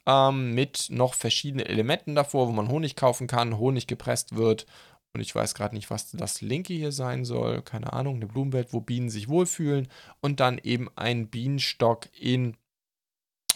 [0.08, 4.66] ähm, mit noch verschiedenen Elementen davor, wo man Honig kaufen kann, Honig gepresst wird.
[5.14, 7.62] Und ich weiß gerade nicht, was das linke hier sein soll.
[7.62, 9.88] Keine Ahnung, eine Blumenwelt, wo Bienen sich wohlfühlen.
[10.22, 12.56] Und dann eben ein Bienenstock in,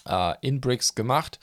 [0.08, 1.40] äh, in Bricks gemacht.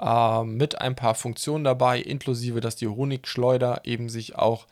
[0.00, 4.66] Äh, mit ein paar Funktionen dabei, inklusive, dass die Honigschleuder eben sich auch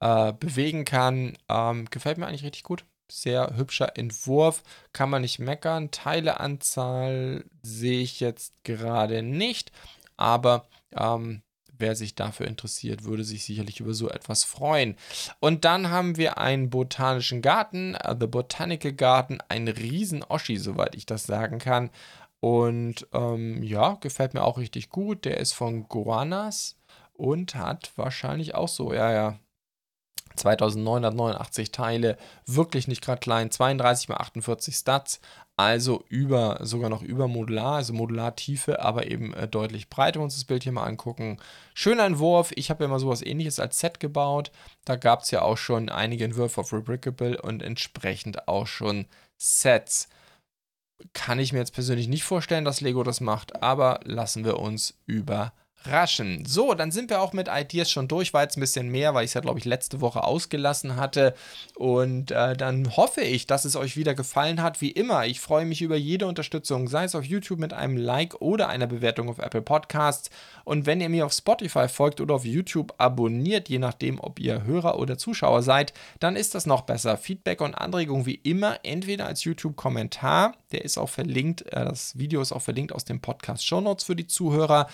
[0.00, 1.36] äh, bewegen kann.
[1.48, 2.84] Ähm, gefällt mir eigentlich richtig gut.
[3.10, 5.90] Sehr hübscher Entwurf, kann man nicht meckern.
[5.90, 9.72] Teileanzahl sehe ich jetzt gerade nicht,
[10.16, 11.42] aber ähm,
[11.78, 14.96] wer sich dafür interessiert, würde sich sicherlich über so etwas freuen.
[15.40, 20.94] Und dann haben wir einen botanischen Garten, uh, The Botanical Garden, ein riesen Oschi, soweit
[20.94, 21.90] ich das sagen kann.
[22.40, 25.24] Und ähm, ja, gefällt mir auch richtig gut.
[25.24, 26.76] Der ist von Guanas
[27.14, 29.38] und hat wahrscheinlich auch so, ja, ja,
[30.36, 32.16] 2989 Teile,
[32.46, 35.20] wirklich nicht gerade klein, 32 x 48 Stats,
[35.56, 40.24] also über, sogar noch über Modular, also Modulartiefe, aber eben äh, deutlich breiter, wenn wir
[40.24, 41.38] uns das Bild hier mal angucken.
[41.74, 44.50] Schöner Entwurf, ich habe ja mal sowas ähnliches als Set gebaut,
[44.84, 49.06] da gab es ja auch schon einige Entwürfe auf Rebrickable und entsprechend auch schon
[49.36, 50.08] Sets.
[51.12, 54.98] Kann ich mir jetzt persönlich nicht vorstellen, dass Lego das macht, aber lassen wir uns
[55.06, 55.52] über
[55.86, 56.44] raschen.
[56.46, 58.32] So, dann sind wir auch mit Ideas schon durch.
[58.32, 61.34] War jetzt ein bisschen mehr, weil ich es ja, glaube ich, letzte Woche ausgelassen hatte.
[61.74, 64.80] Und äh, dann hoffe ich, dass es euch wieder gefallen hat.
[64.80, 68.40] Wie immer, ich freue mich über jede Unterstützung, sei es auf YouTube mit einem Like
[68.40, 70.30] oder einer Bewertung auf Apple Podcasts.
[70.64, 74.64] Und wenn ihr mir auf Spotify folgt oder auf YouTube abonniert, je nachdem, ob ihr
[74.64, 77.16] Hörer oder Zuschauer seid, dann ist das noch besser.
[77.16, 82.40] Feedback und Anregungen wie immer, entweder als YouTube-Kommentar, der ist auch verlinkt, äh, das Video
[82.40, 84.88] ist auch verlinkt aus dem Podcast Show Notes für die Zuhörer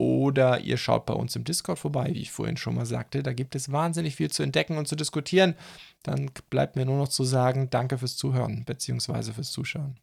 [0.00, 3.22] oder ihr schaut bei uns im Discord vorbei, wie ich vorhin schon mal sagte.
[3.22, 5.54] Da gibt es wahnsinnig viel zu entdecken und zu diskutieren.
[6.02, 9.32] Dann bleibt mir nur noch zu sagen, danke fürs Zuhören bzw.
[9.32, 10.00] fürs Zuschauen.